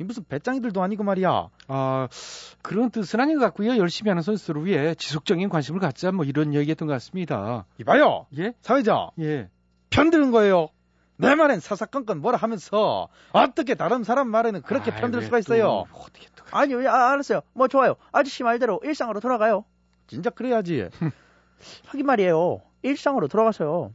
이 0.00 0.04
무슨 0.04 0.24
배짱이들도 0.26 0.82
아니고 0.82 1.04
말이야. 1.04 1.50
아, 1.68 2.08
그런 2.62 2.90
뜻은 2.90 3.20
아닌 3.20 3.38
것 3.38 3.44
같고요. 3.44 3.76
열심히 3.76 4.08
하는 4.08 4.22
선수를 4.22 4.64
위해 4.64 4.94
지속적인 4.94 5.50
관심을 5.50 5.78
갖자. 5.78 6.10
뭐 6.10 6.24
이런 6.24 6.54
얘기했던 6.54 6.88
것 6.88 6.94
같습니다. 6.94 7.66
이봐요. 7.80 8.28
예? 8.38 8.54
사회자. 8.62 9.10
예. 9.20 9.50
편드는 9.90 10.30
거예요. 10.30 10.70
내 11.18 11.34
말엔 11.34 11.60
사사건건 11.60 12.20
뭐라 12.20 12.38
하면서 12.38 13.08
어떻게 13.32 13.74
다른 13.74 14.04
사람 14.04 14.28
말에는 14.28 14.62
그렇게 14.62 14.90
아이, 14.90 15.00
편들 15.00 15.20
왜 15.20 15.24
수가 15.24 15.38
있어요. 15.38 15.84
또 15.90 15.98
어떻게 15.98 16.26
또. 16.36 16.44
아니, 16.50 16.74
아, 16.86 17.12
알았어요. 17.12 17.40
뭐 17.52 17.68
좋아요. 17.68 17.96
아저씨 18.12 18.42
말대로 18.42 18.80
일상으로 18.84 19.20
돌아가요. 19.20 19.64
진짜 20.06 20.30
그래야지. 20.30 20.88
하긴 21.86 22.06
말이에요. 22.06 22.60
일상으로 22.82 23.28
돌아가서요. 23.28 23.92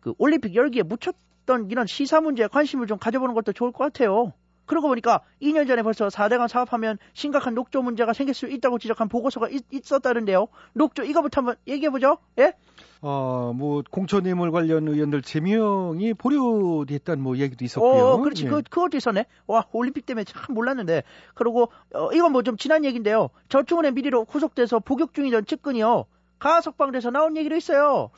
그 0.00 0.14
올림픽 0.18 0.54
열기에 0.54 0.82
묻혔던 0.82 1.70
이런 1.70 1.86
시사 1.86 2.20
문제에 2.20 2.46
관심을 2.46 2.86
좀 2.86 2.98
가져보는 2.98 3.34
것도 3.34 3.52
좋을 3.52 3.72
것 3.72 3.84
같아요. 3.84 4.32
그러고 4.68 4.86
보니까 4.88 5.22
2년 5.42 5.66
전에 5.66 5.82
벌써 5.82 6.06
4대강 6.08 6.46
사업하면 6.46 6.98
심각한 7.14 7.54
녹조 7.54 7.82
문제가 7.82 8.12
생길 8.12 8.34
수 8.34 8.46
있다고 8.46 8.78
지적한 8.78 9.08
보고서가 9.08 9.48
있, 9.48 9.64
있었다는데요. 9.72 10.46
녹조 10.74 11.02
이거부터 11.02 11.40
한번 11.40 11.56
얘기해보죠. 11.66 12.18
예? 12.38 12.52
어, 13.00 13.52
뭐 13.56 13.82
공천뇌물 13.90 14.50
관련 14.52 14.86
의원들 14.86 15.22
제명이 15.22 16.14
보류됐다는 16.14 17.22
뭐 17.22 17.36
얘기도 17.38 17.64
있었고요. 17.64 18.04
어, 18.06 18.16
그렇지. 18.18 18.44
예. 18.44 18.48
그, 18.48 18.62
그것도 18.62 18.96
있었네. 18.96 19.24
와, 19.46 19.64
올림픽 19.72 20.04
때문에 20.06 20.24
참 20.24 20.54
몰랐는데. 20.54 21.02
그리고, 21.34 21.70
어, 21.94 22.12
이건 22.12 22.32
뭐 22.32 22.42
좀 22.42 22.56
지난 22.56 22.84
얘기인데요. 22.84 23.30
저축은행 23.48 23.94
비리로 23.94 24.24
구속돼서 24.24 24.78
복역 24.80 25.12
중이던 25.14 25.46
측근이요. 25.46 26.04
가석방돼서 26.38 27.10
나온 27.10 27.36
얘기도 27.36 27.56
있어요. 27.56 28.10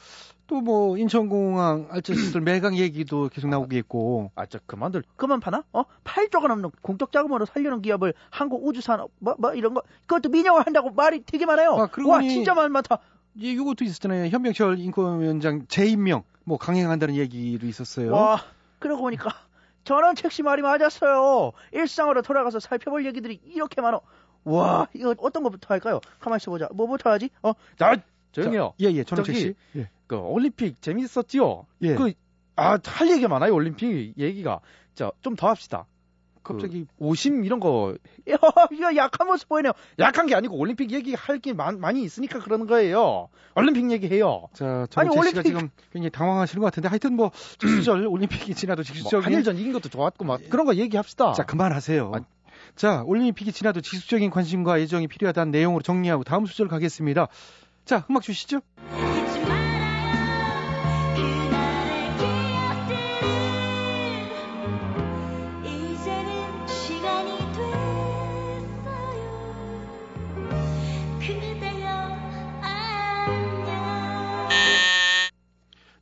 또 0.51 0.61
뭐 0.61 0.99
인천공항 0.99 1.87
알츠시설 1.91 2.43
매각 2.43 2.77
얘기도 2.77 3.29
계속 3.29 3.49
나오고 3.49 3.77
있고. 3.77 4.33
아, 4.35 4.47
저 4.47 4.59
그만들. 4.67 5.05
그만 5.15 5.39
파나? 5.39 5.63
어? 5.73 5.85
8조가 6.03 6.49
넘는 6.49 6.71
공적 6.83 7.13
자금으로 7.13 7.47
살려는 7.47 7.81
기업을 7.83 8.15
한국 8.31 8.67
우주산업, 8.67 9.13
뭐, 9.21 9.37
뭐, 9.39 9.55
이런 9.55 9.75
거. 9.75 9.83
그것도 10.09 10.29
민영화 10.29 10.63
한다고 10.67 10.91
말이 10.91 11.23
되게 11.25 11.47
많아요. 11.47 11.75
아, 11.75 11.89
와, 12.05 12.21
진짜 12.23 12.53
말 12.55 12.69
많다. 12.69 12.99
예, 13.41 13.55
요것도 13.55 13.85
있었잖아요. 13.85 14.27
현병철 14.27 14.81
인권위원장 14.81 15.67
재임명 15.69 16.25
뭐 16.43 16.59
강행한다는 16.59 17.15
얘기도 17.15 17.69
있었어요. 17.69 18.11
와, 18.11 18.43
그러고 18.81 19.03
보니까 19.03 19.31
전원 19.85 20.17
책시 20.17 20.43
말이 20.43 20.63
맞았어요. 20.63 21.53
일상으로 21.73 22.23
돌아가서 22.23 22.59
살펴볼 22.59 23.07
얘기들이 23.07 23.41
이렇게 23.45 23.81
많어. 23.81 24.01
와, 24.43 24.89
이거 24.95 25.15
어떤 25.19 25.45
것부터 25.45 25.73
할까요? 25.73 26.01
가만히 26.19 26.39
있어보자. 26.39 26.69
뭐부터 26.75 27.11
하지? 27.11 27.31
어? 27.43 27.53
자, 27.79 27.97
조용히요. 28.33 28.75
예, 28.81 28.87
예, 28.87 29.05
전원책 29.05 29.35
저기, 29.35 29.41
씨. 29.41 29.55
예. 29.77 29.89
그 30.11 30.16
올림픽 30.16 30.83
재밌었지요? 30.83 31.66
예. 31.83 31.94
그, 31.94 32.12
아, 32.57 32.79
할 32.85 33.11
얘기가 33.12 33.29
많아요, 33.29 33.55
올림픽 33.55 34.14
얘기가. 34.18 34.59
자, 34.96 35.12
좀 35.23 35.37
더 35.37 35.46
합시다. 35.49 35.87
갑자기 36.42 36.85
그 36.99 37.05
오심 37.05 37.44
이런 37.44 37.61
거 37.61 37.94
야, 38.29 38.37
이거 38.73 38.96
약한 38.96 39.29
모습 39.29 39.49
보이네요. 39.49 39.73
약한 40.01 40.27
게 40.27 40.35
아니고 40.35 40.57
올림픽 40.57 40.90
얘기 40.90 41.14
할게 41.14 41.53
많이 41.53 42.03
있으니까 42.03 42.40
그러는 42.40 42.66
거예요. 42.66 43.29
올림픽 43.55 43.88
얘기해요. 43.92 44.49
자, 44.53 44.87
아니, 44.96 45.11
올림픽- 45.16 45.44
지금 45.44 45.68
굉장히 45.92 46.11
당황하시는 46.11 46.59
것 46.61 46.64
같은데 46.66 46.88
하여튼 46.88 47.14
뭐 47.14 47.31
직수절 47.61 48.07
올림픽이 48.11 48.53
지나도 48.57 48.79
뭐 48.81 48.85
직수적인 48.85 49.25
한일전 49.27 49.59
이긴 49.59 49.73
것도 49.73 49.90
좋았고 49.90 50.25
막 50.25 50.40
그런 50.51 50.66
거 50.66 50.75
얘기합시다. 50.75 51.35
자, 51.35 51.44
그만하세요. 51.44 52.11
아. 52.12 52.20
자, 52.75 53.05
올림픽이 53.07 53.53
지나도 53.53 53.81
지속적인 53.81 54.31
관심과 54.31 54.81
애정이 54.81 55.07
필요하다는 55.07 55.53
내용으로 55.53 55.83
정리하고 55.83 56.25
다음 56.25 56.46
수절 56.46 56.66
가겠습니다. 56.66 57.29
자, 57.85 58.05
음악 58.11 58.23
주시죠. 58.25 58.61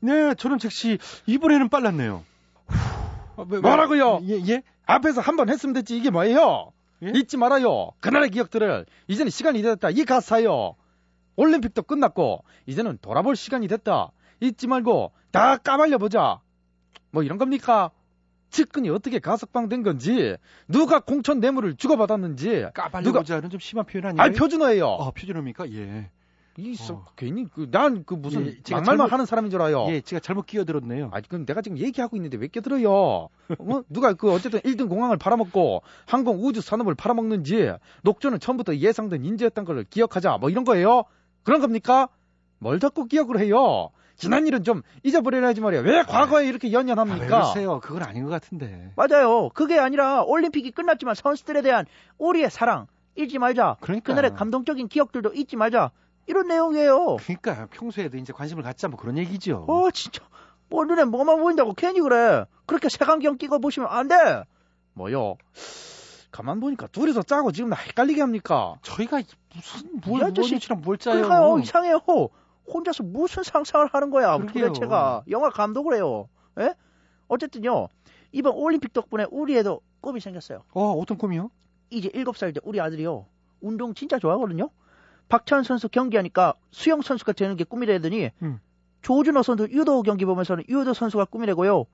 네, 0.08 0.34
전원책 0.34 0.72
씨 0.72 0.98
이번에는 1.26 1.68
빨랐네요. 1.68 2.24
아, 2.68 3.34
왜- 3.36 3.44
왜- 3.56 3.60
뭐라고요? 3.60 4.20
예, 4.24 4.40
예. 4.48 4.62
앞에서 4.86 5.20
한 5.20 5.36
번 5.36 5.48
했으면 5.50 5.74
됐지 5.74 5.96
이게 5.96 6.10
뭐예요? 6.10 6.72
예? 7.02 7.12
잊지 7.14 7.36
말아요. 7.36 7.90
그날의 8.00 8.30
기억들을 8.30 8.86
이제는 9.06 9.30
시간이 9.30 9.62
됐다. 9.62 9.90
이 9.90 10.04
가사요. 10.04 10.74
올림픽도 11.36 11.82
끝났고 11.82 12.42
이제는 12.66 12.98
돌아볼 13.00 13.36
시간이 13.36 13.68
됐다. 13.68 14.10
잊지 14.40 14.66
말고 14.66 15.12
다 15.30 15.56
까발려 15.58 15.98
보자. 15.98 16.40
뭐 17.10 17.22
이런 17.22 17.38
겁니까? 17.38 17.90
측근이 18.50 18.88
어떻게 18.88 19.18
가석방 19.18 19.68
된 19.68 19.82
건지 19.82 20.34
누가 20.68 21.00
공천 21.00 21.38
뇌물을 21.38 21.76
주고받았는지 21.76 22.68
까발려 22.74 23.12
보자는 23.12 23.50
좀 23.50 23.60
심한 23.60 23.84
표현 23.84 24.06
아니에요? 24.06 24.22
아 24.22 24.30
표준어예요. 24.30 24.86
어, 24.86 25.10
표준어입니까? 25.10 25.70
예. 25.72 26.10
이 26.58 26.74
서- 26.74 26.94
어. 26.94 27.04
괜히 27.16 27.46
그 27.48 27.68
난 27.70 28.02
그 28.04 28.14
무슨 28.14 28.46
예, 28.46 28.62
제가 28.62 28.80
막말만 28.80 29.06
잘못- 29.06 29.12
하는 29.12 29.26
사람인 29.26 29.50
줄 29.50 29.62
알아요. 29.62 29.86
예, 29.90 30.00
제가 30.00 30.18
잘못 30.20 30.46
끼어들었네요. 30.46 31.10
아, 31.12 31.20
그럼 31.20 31.46
내가 31.46 31.62
지금 31.62 31.78
얘기하고 31.78 32.16
있는데 32.16 32.36
왜 32.36 32.48
껴들어요? 32.48 32.90
어? 32.92 33.28
누가 33.88 34.12
그 34.14 34.32
어쨌든 34.32 34.58
1등 34.60 34.88
공항을 34.88 35.16
팔아먹고 35.18 35.82
항공 36.06 36.44
우주 36.44 36.60
산업을 36.60 36.94
팔아먹는지 36.96 37.72
녹조는 38.02 38.40
처음부터 38.40 38.76
예상된 38.76 39.24
인재였던 39.24 39.64
걸 39.64 39.84
기억하자 39.84 40.38
뭐 40.38 40.50
이런 40.50 40.64
거예요? 40.64 41.04
그런 41.44 41.60
겁니까? 41.60 42.08
뭘 42.58 42.80
자꾸 42.80 43.06
기억을 43.06 43.38
해요? 43.38 43.90
지난 44.16 44.48
일은 44.48 44.64
좀 44.64 44.82
잊어버리라 45.04 45.46
하지 45.46 45.60
말이야. 45.60 45.82
왜 45.82 46.02
과거에 46.02 46.48
이렇게 46.48 46.66
아, 46.66 46.70
왜 46.70 46.74
연연합니까? 46.74 47.24
그러세요? 47.26 47.78
그건 47.80 48.02
아닌 48.02 48.24
것 48.24 48.30
같은데. 48.30 48.92
맞아요. 48.96 49.48
그게 49.50 49.78
아니라 49.78 50.24
올림픽이 50.24 50.72
끝났지만 50.72 51.14
선수들에 51.14 51.62
대한 51.62 51.86
우리의 52.18 52.50
사랑 52.50 52.88
잊지 53.16 53.38
말자. 53.38 53.76
그러니까. 53.80 54.12
그날의 54.12 54.34
감동적인 54.34 54.88
기억들도 54.88 55.34
잊지 55.34 55.54
말자. 55.54 55.92
이런 56.28 56.46
내용이에요. 56.46 57.16
그러니까 57.16 57.66
평소에도 57.66 58.16
이제 58.18 58.32
관심을 58.32 58.62
갖자 58.62 58.86
뭐 58.88 58.98
그런 58.98 59.18
얘기죠. 59.18 59.64
어 59.66 59.90
진짜 59.90 60.22
뭐 60.68 60.84
눈에 60.84 61.04
뭐만 61.04 61.40
보인다고 61.40 61.72
괜히 61.74 62.00
그래. 62.00 62.44
그렇게 62.66 62.88
색안경 62.88 63.38
끼고 63.38 63.58
보시면 63.58 63.88
안 63.90 64.08
돼. 64.08 64.44
뭐요? 64.92 65.36
가만 66.30 66.60
보니까 66.60 66.86
둘이서 66.88 67.22
짜고 67.22 67.52
지금 67.52 67.70
나 67.70 67.76
헷갈리게 67.76 68.20
합니까? 68.20 68.76
저희가 68.82 69.22
무슨 69.54 69.90
이뭘 70.06 70.24
아저씨, 70.24 70.52
뭐지랑 70.52 70.82
뭘 70.82 70.98
짜요? 70.98 71.14
그러니까요 71.14 71.58
이상해요. 71.58 72.00
혼자서 72.72 73.02
무슨 73.02 73.42
상상을 73.42 73.88
하는 73.90 74.10
거야 74.10 74.36
그러게요. 74.36 74.68
도대체가 74.68 75.22
영화 75.30 75.48
감독을 75.48 75.94
해요. 75.94 76.28
예? 76.60 76.74
어쨌든요 77.28 77.88
이번 78.32 78.52
올림픽 78.54 78.92
덕분에 78.92 79.24
우리에도 79.30 79.80
꿈이 80.02 80.20
생겼어요. 80.20 80.64
어, 80.74 80.92
어떤 80.92 81.16
꿈이요? 81.16 81.50
이제 81.88 82.10
7살 82.10 82.54
때 82.54 82.60
우리 82.64 82.78
아들이요. 82.80 83.24
운동 83.62 83.94
진짜 83.94 84.18
좋아하거든요. 84.18 84.68
박찬 85.28 85.62
선수 85.62 85.88
경기하니까 85.88 86.54
수영 86.70 87.02
선수가 87.02 87.32
되는 87.32 87.56
게 87.56 87.64
꿈이라더니 87.64 88.30
음. 88.42 88.60
조준호 89.02 89.42
선수 89.42 89.68
유도 89.70 90.02
경기 90.02 90.24
보면서는 90.24 90.64
유도 90.68 90.94
선수가 90.94 91.26
꿈이라고요. 91.26 91.86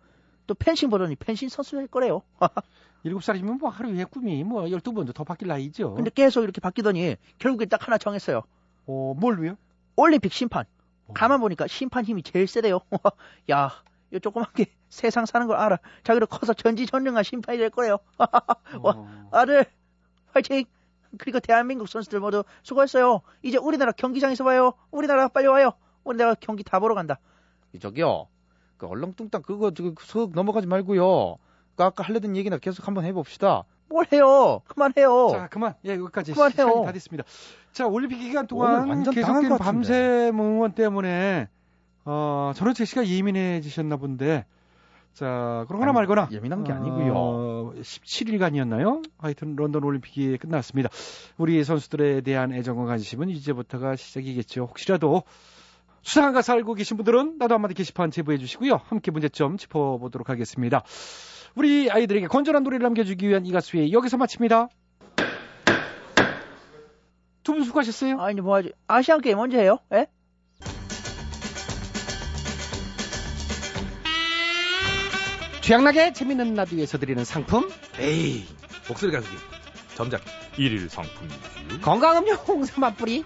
또 0.46 0.54
펜싱 0.54 0.90
보더니 0.90 1.16
펜싱 1.16 1.48
선수 1.48 1.76
될 1.76 1.86
거래요. 1.86 2.22
일곱 3.02 3.22
살이면 3.22 3.58
뭐 3.58 3.68
하루에 3.68 4.04
꿈이 4.04 4.42
뭐 4.44 4.70
열두 4.70 4.92
번도 4.92 5.12
더 5.12 5.24
바뀔 5.24 5.48
나이죠. 5.48 5.94
근데 5.94 6.10
계속 6.14 6.42
이렇게 6.42 6.60
바뀌더니 6.60 7.16
결국에 7.38 7.66
딱 7.66 7.86
하나 7.86 7.98
정했어요. 7.98 8.42
어, 8.86 9.14
뭘 9.16 9.40
위요? 9.42 9.56
올림픽 9.96 10.32
심판. 10.32 10.64
어. 11.06 11.12
가만 11.12 11.40
보니까 11.40 11.66
심판 11.66 12.04
힘이 12.04 12.22
제일 12.22 12.46
세대요. 12.46 12.80
야, 13.50 13.70
이 14.10 14.20
조그맣게 14.20 14.66
세상 14.88 15.26
사는 15.26 15.46
걸 15.46 15.56
알아. 15.56 15.78
자기도 16.02 16.26
커서 16.26 16.54
전지전능한 16.54 17.24
심판이 17.24 17.58
될 17.58 17.70
거예요. 17.70 17.98
어. 18.18 19.28
아들, 19.32 19.66
화이팅! 20.32 20.64
그리고 21.18 21.40
대한민국 21.40 21.88
선수들 21.88 22.20
모두 22.20 22.44
수고했어요. 22.62 23.22
이제 23.42 23.58
우리나라 23.58 23.92
경기장에서 23.92 24.44
봐요. 24.44 24.72
우리나라 24.90 25.28
빨리 25.28 25.46
와요. 25.46 25.72
우리나라 26.04 26.34
경기 26.34 26.62
다 26.62 26.78
보러 26.80 26.94
간다. 26.94 27.18
저기요. 27.80 28.28
그 28.76 28.86
얼렁뚱땅 28.86 29.42
그거 29.42 29.72
저슥 29.72 30.32
넘어가지 30.34 30.66
말고요. 30.66 31.36
그 31.76 31.82
아까 31.82 32.04
하려던 32.04 32.36
얘기나 32.36 32.58
계속 32.58 32.86
한번 32.86 33.04
해봅시다. 33.04 33.64
뭘 33.88 34.06
해요? 34.12 34.60
그만해요. 34.66 35.28
자, 35.30 35.48
그만. 35.48 35.74
예, 35.84 35.90
여기까지 35.90 36.32
그만해요. 36.32 36.68
시간이 36.68 36.86
다 36.86 36.92
됐습니다. 36.92 37.24
자, 37.72 37.86
올림픽 37.86 38.18
기간 38.18 38.46
동안 38.46 39.02
계속된. 39.04 39.58
밤샘 39.58 40.38
응원 40.40 40.72
때문에 40.72 41.48
어, 42.04 42.52
전원책 42.54 42.86
씨가 42.86 43.06
예민해지셨나 43.06 43.96
본데. 43.96 44.46
자, 45.14 45.64
그러거나 45.68 45.90
아니, 45.90 45.94
말거나 45.98 46.28
예민한 46.32 46.64
게 46.64 46.72
아니고요. 46.72 47.12
어, 47.14 47.72
17일간이었나요? 47.80 49.02
하여튼 49.18 49.54
런던 49.54 49.84
올림픽이 49.84 50.36
끝났습니다. 50.38 50.88
우리 51.38 51.62
선수들에 51.62 52.20
대한 52.22 52.52
애정과 52.52 52.84
관심은 52.84 53.28
이제부터가 53.30 53.94
시작이겠죠. 53.94 54.62
혹시라도 54.64 55.22
수상한 56.02 56.32
가사 56.34 56.52
알고 56.54 56.74
계신 56.74 56.96
분들은 56.96 57.36
나도 57.38 57.54
한마디 57.54 57.74
게시판 57.74 58.10
제보해 58.10 58.38
주시고요. 58.38 58.80
함께 58.88 59.10
문제점 59.12 59.56
짚어보도록 59.56 60.28
하겠습니다. 60.28 60.82
우리 61.54 61.88
아이들에게 61.90 62.26
건전한 62.26 62.64
노래를 62.64 62.82
남겨주기 62.82 63.28
위한 63.28 63.46
이 63.46 63.52
가수의 63.52 63.92
여기서 63.92 64.16
마칩니다. 64.16 64.68
두 67.44 67.52
분 67.52 67.62
수고하셨어요. 67.62 68.20
아니, 68.20 68.40
뭐 68.40 68.56
하지? 68.56 68.72
아시안 68.88 69.20
게임 69.20 69.38
언제 69.38 69.60
해요? 69.60 69.78
예? 69.92 70.06
취향나게 75.64 76.12
재밌는 76.12 76.54
라디오에서 76.56 76.98
드리는 76.98 77.24
상품 77.24 77.70
에이, 77.98 78.46
목소리 78.86 79.10
가수기. 79.10 79.34
점작. 79.94 80.20
일일 80.58 80.90
상품이지요. 80.90 81.80
건강음료 81.80 82.34
홍삼 82.34 82.84
한 82.84 82.94
뿌리 82.94 83.24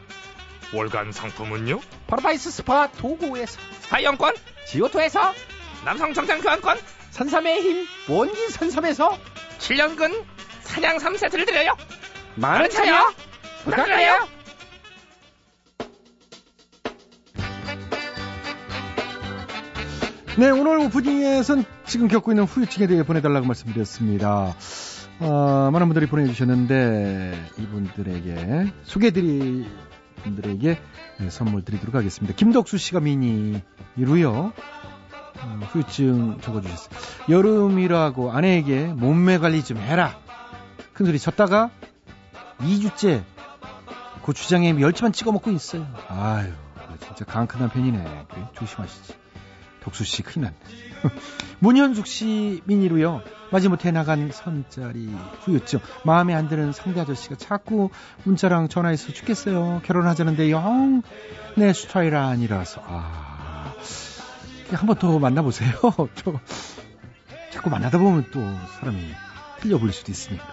월간 0.72 1.11
상품은요? 1.11 1.81
파라다이스 2.07 2.53
스파 2.53 2.92
도고에서 2.92 3.59
사이영권, 3.81 4.37
지오토에서 4.68 5.35
남성 5.85 6.14
정장 6.14 6.40
교환권, 6.40 6.79
선삼의 7.11 7.61
힘 7.61 7.87
원기 8.09 8.51
선삼에서 8.51 9.18
7년근 9.59 10.24
사냥 10.61 10.98
3세트를 10.98 11.44
드려요. 11.44 11.77
많은 12.37 12.70
차요. 12.70 12.92
참여 12.92 13.14
부탁드려요. 13.64 14.29
네, 20.37 20.51
오늘 20.51 20.79
오프닝에선 20.79 21.64
지금 21.88 22.07
겪고 22.07 22.33
있는 22.33 22.44
후유증에 22.44 22.87
대해 22.87 23.03
보내달라고 23.03 23.46
말씀드렸습니다. 23.46 24.55
어, 25.20 25.70
많은 25.72 25.88
분들이 25.88 26.07
보내주셨는데 26.07 27.51
이분들에게 27.59 28.72
소개해드릴 28.85 29.66
분들에게 30.22 30.79
네, 31.20 31.31
선물 31.31 31.64
드리도록 31.64 31.94
하겠습니다. 31.94 32.37
김덕수 32.37 32.77
씨가 32.77 33.01
미니로요. 33.01 34.53
어, 35.40 35.61
후유증 35.70 36.40
적어주셨어요. 36.42 36.90
여름이라고 37.31 38.33
아내에게 38.33 38.88
몸매 38.88 39.38
관리 39.38 39.64
좀 39.64 39.79
해라. 39.79 40.18
큰 40.92 41.07
소리 41.07 41.18
쳤다가 41.18 41.70
2주째 42.59 43.22
고추장에 44.22 44.74
멸치만 44.74 45.12
찍어 45.12 45.33
먹고 45.33 45.51
있어요. 45.53 45.87
아유, 46.09 46.53
진짜 47.01 47.24
강큰 47.24 47.61
남편이네. 47.61 48.27
조심하시지. 48.55 49.28
덕수 49.88 50.05
씨 50.05 50.22
큰일 50.22 50.44
났네. 50.44 50.57
문현숙 51.61 52.07
씨 52.07 52.61
미니로요. 52.64 53.22
마지못해 53.51 53.90
나간 53.90 54.31
선짜리 54.33 55.09
후유증. 55.40 55.81
마음에 56.05 56.35
안 56.35 56.48
드는 56.48 56.72
상대 56.72 57.01
아저씨가 57.01 57.37
자꾸 57.37 57.88
문자랑 58.24 58.68
전화해서 58.68 59.12
죽겠어요. 59.12 59.81
결혼하자는데 59.85 60.51
영 60.51 61.03
내 61.57 61.72
스타일 61.72 62.14
아니라서. 62.14 62.83
아. 62.87 63.72
한 64.72 64.86
번 64.86 64.97
더 64.99 65.18
만나보세요. 65.18 65.72
저, 66.14 66.39
자꾸 67.51 67.70
만나다 67.70 67.99
보면 67.99 68.26
또 68.32 68.41
사람이 68.78 68.99
흘려버릴 69.61 69.93
수도 69.93 70.12
있으니까. 70.12 70.45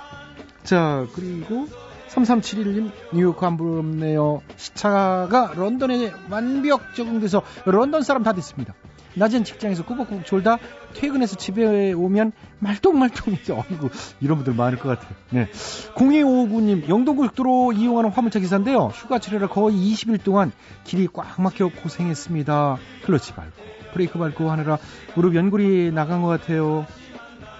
자, 0.63 1.05
그리고 1.13 1.67
3371님 2.09 2.91
뉴욕 3.13 3.43
안 3.43 3.57
부럽네요. 3.57 4.41
시차가 4.55 5.51
런던에 5.55 6.11
완벽 6.29 6.95
적응돼서 6.95 7.43
런던 7.65 8.01
사람 8.03 8.23
다 8.23 8.33
됐습니다. 8.33 8.73
낮엔 9.15 9.43
직장에서 9.43 9.85
꾸벅꾸벅 9.85 10.25
졸다 10.25 10.57
퇴근해서 10.93 11.35
집에 11.35 11.93
오면 11.93 12.31
말똥말똥이죠. 12.59 13.55
어이구, 13.69 13.89
이런 14.21 14.37
분들 14.37 14.53
많을 14.53 14.77
것 14.77 14.89
같아요. 14.89 15.15
네. 15.29 15.49
0259님, 15.95 16.87
영동고속도로 16.89 17.73
이용하는 17.73 18.11
화물차 18.11 18.39
기사인데요. 18.39 18.87
휴가철이라 18.87 19.47
거의 19.47 19.75
20일 19.75 20.23
동안 20.23 20.51
길이 20.83 21.07
꽉 21.11 21.41
막혀 21.41 21.69
고생했습니다. 21.69 22.77
클러치 23.05 23.33
밟고, 23.33 23.63
브레이크 23.93 24.19
밟고 24.19 24.51
하느라 24.51 24.77
무릎 25.15 25.35
연골이 25.35 25.91
나간 25.91 26.21
것 26.21 26.27
같아요. 26.27 26.85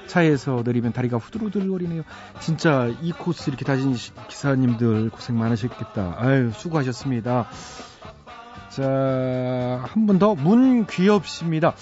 차에서 0.08 0.62
내리면 0.64 0.93
다리가 0.93 1.18
후들후들거리네요. 1.18 2.03
진짜 2.39 2.91
이 3.01 3.12
코스 3.12 3.49
이렇게 3.49 3.66
다니신 3.66 4.14
기사님들 4.28 5.10
고생 5.10 5.38
많으셨겠다. 5.38 6.16
아유, 6.20 6.51
수고하셨습니다. 6.53 7.47
자, 8.76 9.84
한 9.88 10.05
분 10.05 10.19
더 10.19 10.36
문귀엽 10.36 11.26
씨입니다. 11.28 11.76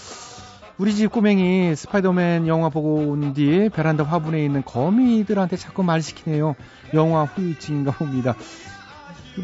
우리 0.78 0.94
집 0.94 1.12
꼬맹이 1.12 1.76
스파이더맨 1.76 2.48
영화 2.48 2.70
보고 2.70 2.96
온 2.96 3.34
뒤 3.34 3.70
베란다 3.70 4.04
화분에 4.04 4.44
있는 4.44 4.64
거미들한테 4.64 5.58
자꾸 5.58 5.84
말 5.84 6.02
시키네요. 6.02 6.56
영화 6.94 7.24
후유증인가 7.26 7.91
봅니다. 7.91 8.36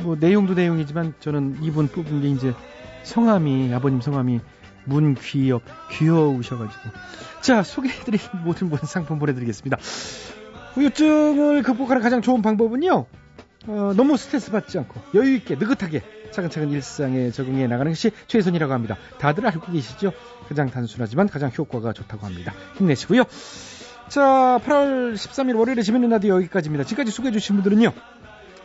뭐 0.03 0.15
내용도 0.19 0.53
내용이지만 0.53 1.13
저는 1.19 1.57
이분 1.63 1.87
뽑은 1.87 2.21
게 2.21 2.29
이제 2.29 2.53
성함이 3.03 3.73
아버님 3.73 4.01
성함이 4.01 4.39
문귀엽 4.85 5.63
귀여우셔가지고 5.91 6.81
자 7.41 7.63
소개해드린 7.63 8.19
모든 8.45 8.69
분 8.69 8.79
상품 8.83 9.17
보내드리겠습니다. 9.17 9.77
후유증을 10.75 11.63
극복하는 11.63 12.01
가장 12.03 12.21
좋은 12.21 12.41
방법은요. 12.43 13.05
어, 13.67 13.93
너무 13.95 14.17
스트레스 14.17 14.51
받지 14.51 14.77
않고 14.77 15.01
여유 15.15 15.35
있게 15.35 15.55
느긋하게 15.55 16.01
차근차근 16.31 16.71
일상에 16.71 17.31
적응해 17.31 17.67
나가는 17.67 17.91
것이 17.91 18.11
최선이라고 18.27 18.73
합니다. 18.73 18.97
다들 19.17 19.45
알고 19.45 19.71
계시죠? 19.71 20.11
가장 20.47 20.69
단순하지만 20.69 21.27
가장 21.27 21.51
효과가 21.55 21.93
좋다고 21.93 22.25
합니다. 22.25 22.53
힘내시고요. 22.77 23.23
자, 24.07 24.59
8월 24.65 25.13
13일 25.13 25.57
월요일에 25.57 25.83
재밌는 25.83 26.09
라디오 26.09 26.35
여기까지입니다. 26.35 26.83
지금까지 26.83 27.11
소개해 27.11 27.31
주신 27.31 27.55
분들은요. 27.57 27.93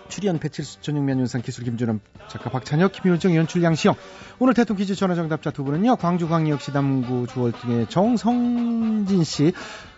출연 0.08 0.38
배칠수 0.38 0.80
전용면 0.80 1.20
윤상 1.20 1.42
기술 1.42 1.64
김준호 1.64 1.98
작가 2.28 2.50
박찬혁 2.50 2.92
김효정 2.92 3.34
연출 3.34 3.62
양시영 3.62 3.94
오늘 4.38 4.54
대통령 4.54 4.78
퀴즈 4.78 4.94
전화 4.94 5.14
정답자 5.14 5.50
두 5.50 5.64
분은요 5.64 5.96
광주 5.96 6.28
광역시 6.28 6.72
남구 6.72 7.26
주월동의 7.26 7.88
정성진 7.88 9.24
씨 9.24 9.52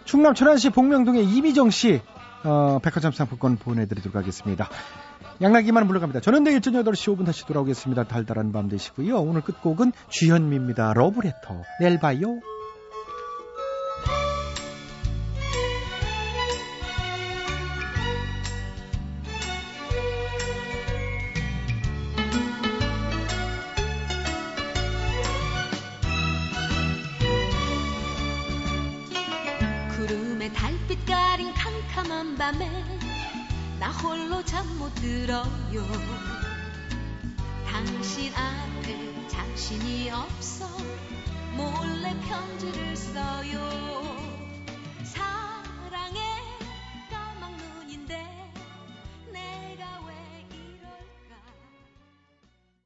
충남 0.05 0.35
천안시 0.35 0.71
복명동의 0.71 1.25
이미정 1.25 1.71
씨 1.71 2.01
어, 2.45 2.79
백화점 2.83 3.12
상품권 3.12 3.57
보내드리도록 3.57 4.14
하겠습니다 4.14 4.69
양락이만 5.41 5.87
물러갑니다. 5.87 6.20
저는 6.20 6.45
내일 6.45 6.61
저녁 6.61 6.84
8시 6.87 7.14
5분 7.14 7.26
다시 7.26 7.47
돌아오겠습니다. 7.47 8.05
달달한 8.05 8.53
밤 8.53 8.68
되시고요. 8.68 9.18
오늘 9.18 9.43
끝곡은 9.43 9.93
주현미입니다. 10.09 10.95
러브레터. 10.95 11.62
내일 11.80 11.99
봐요 11.99 12.41
홀로 34.07 34.40
잠 34.44 34.64
못 34.78 34.94
들어요. 34.94 35.84
당신 37.66 38.32
앞에 38.34 39.28
자신이 39.28 40.11
없어 40.11 40.68
몰래 41.57 42.14
편지를 42.20 42.96
써요 42.96 44.16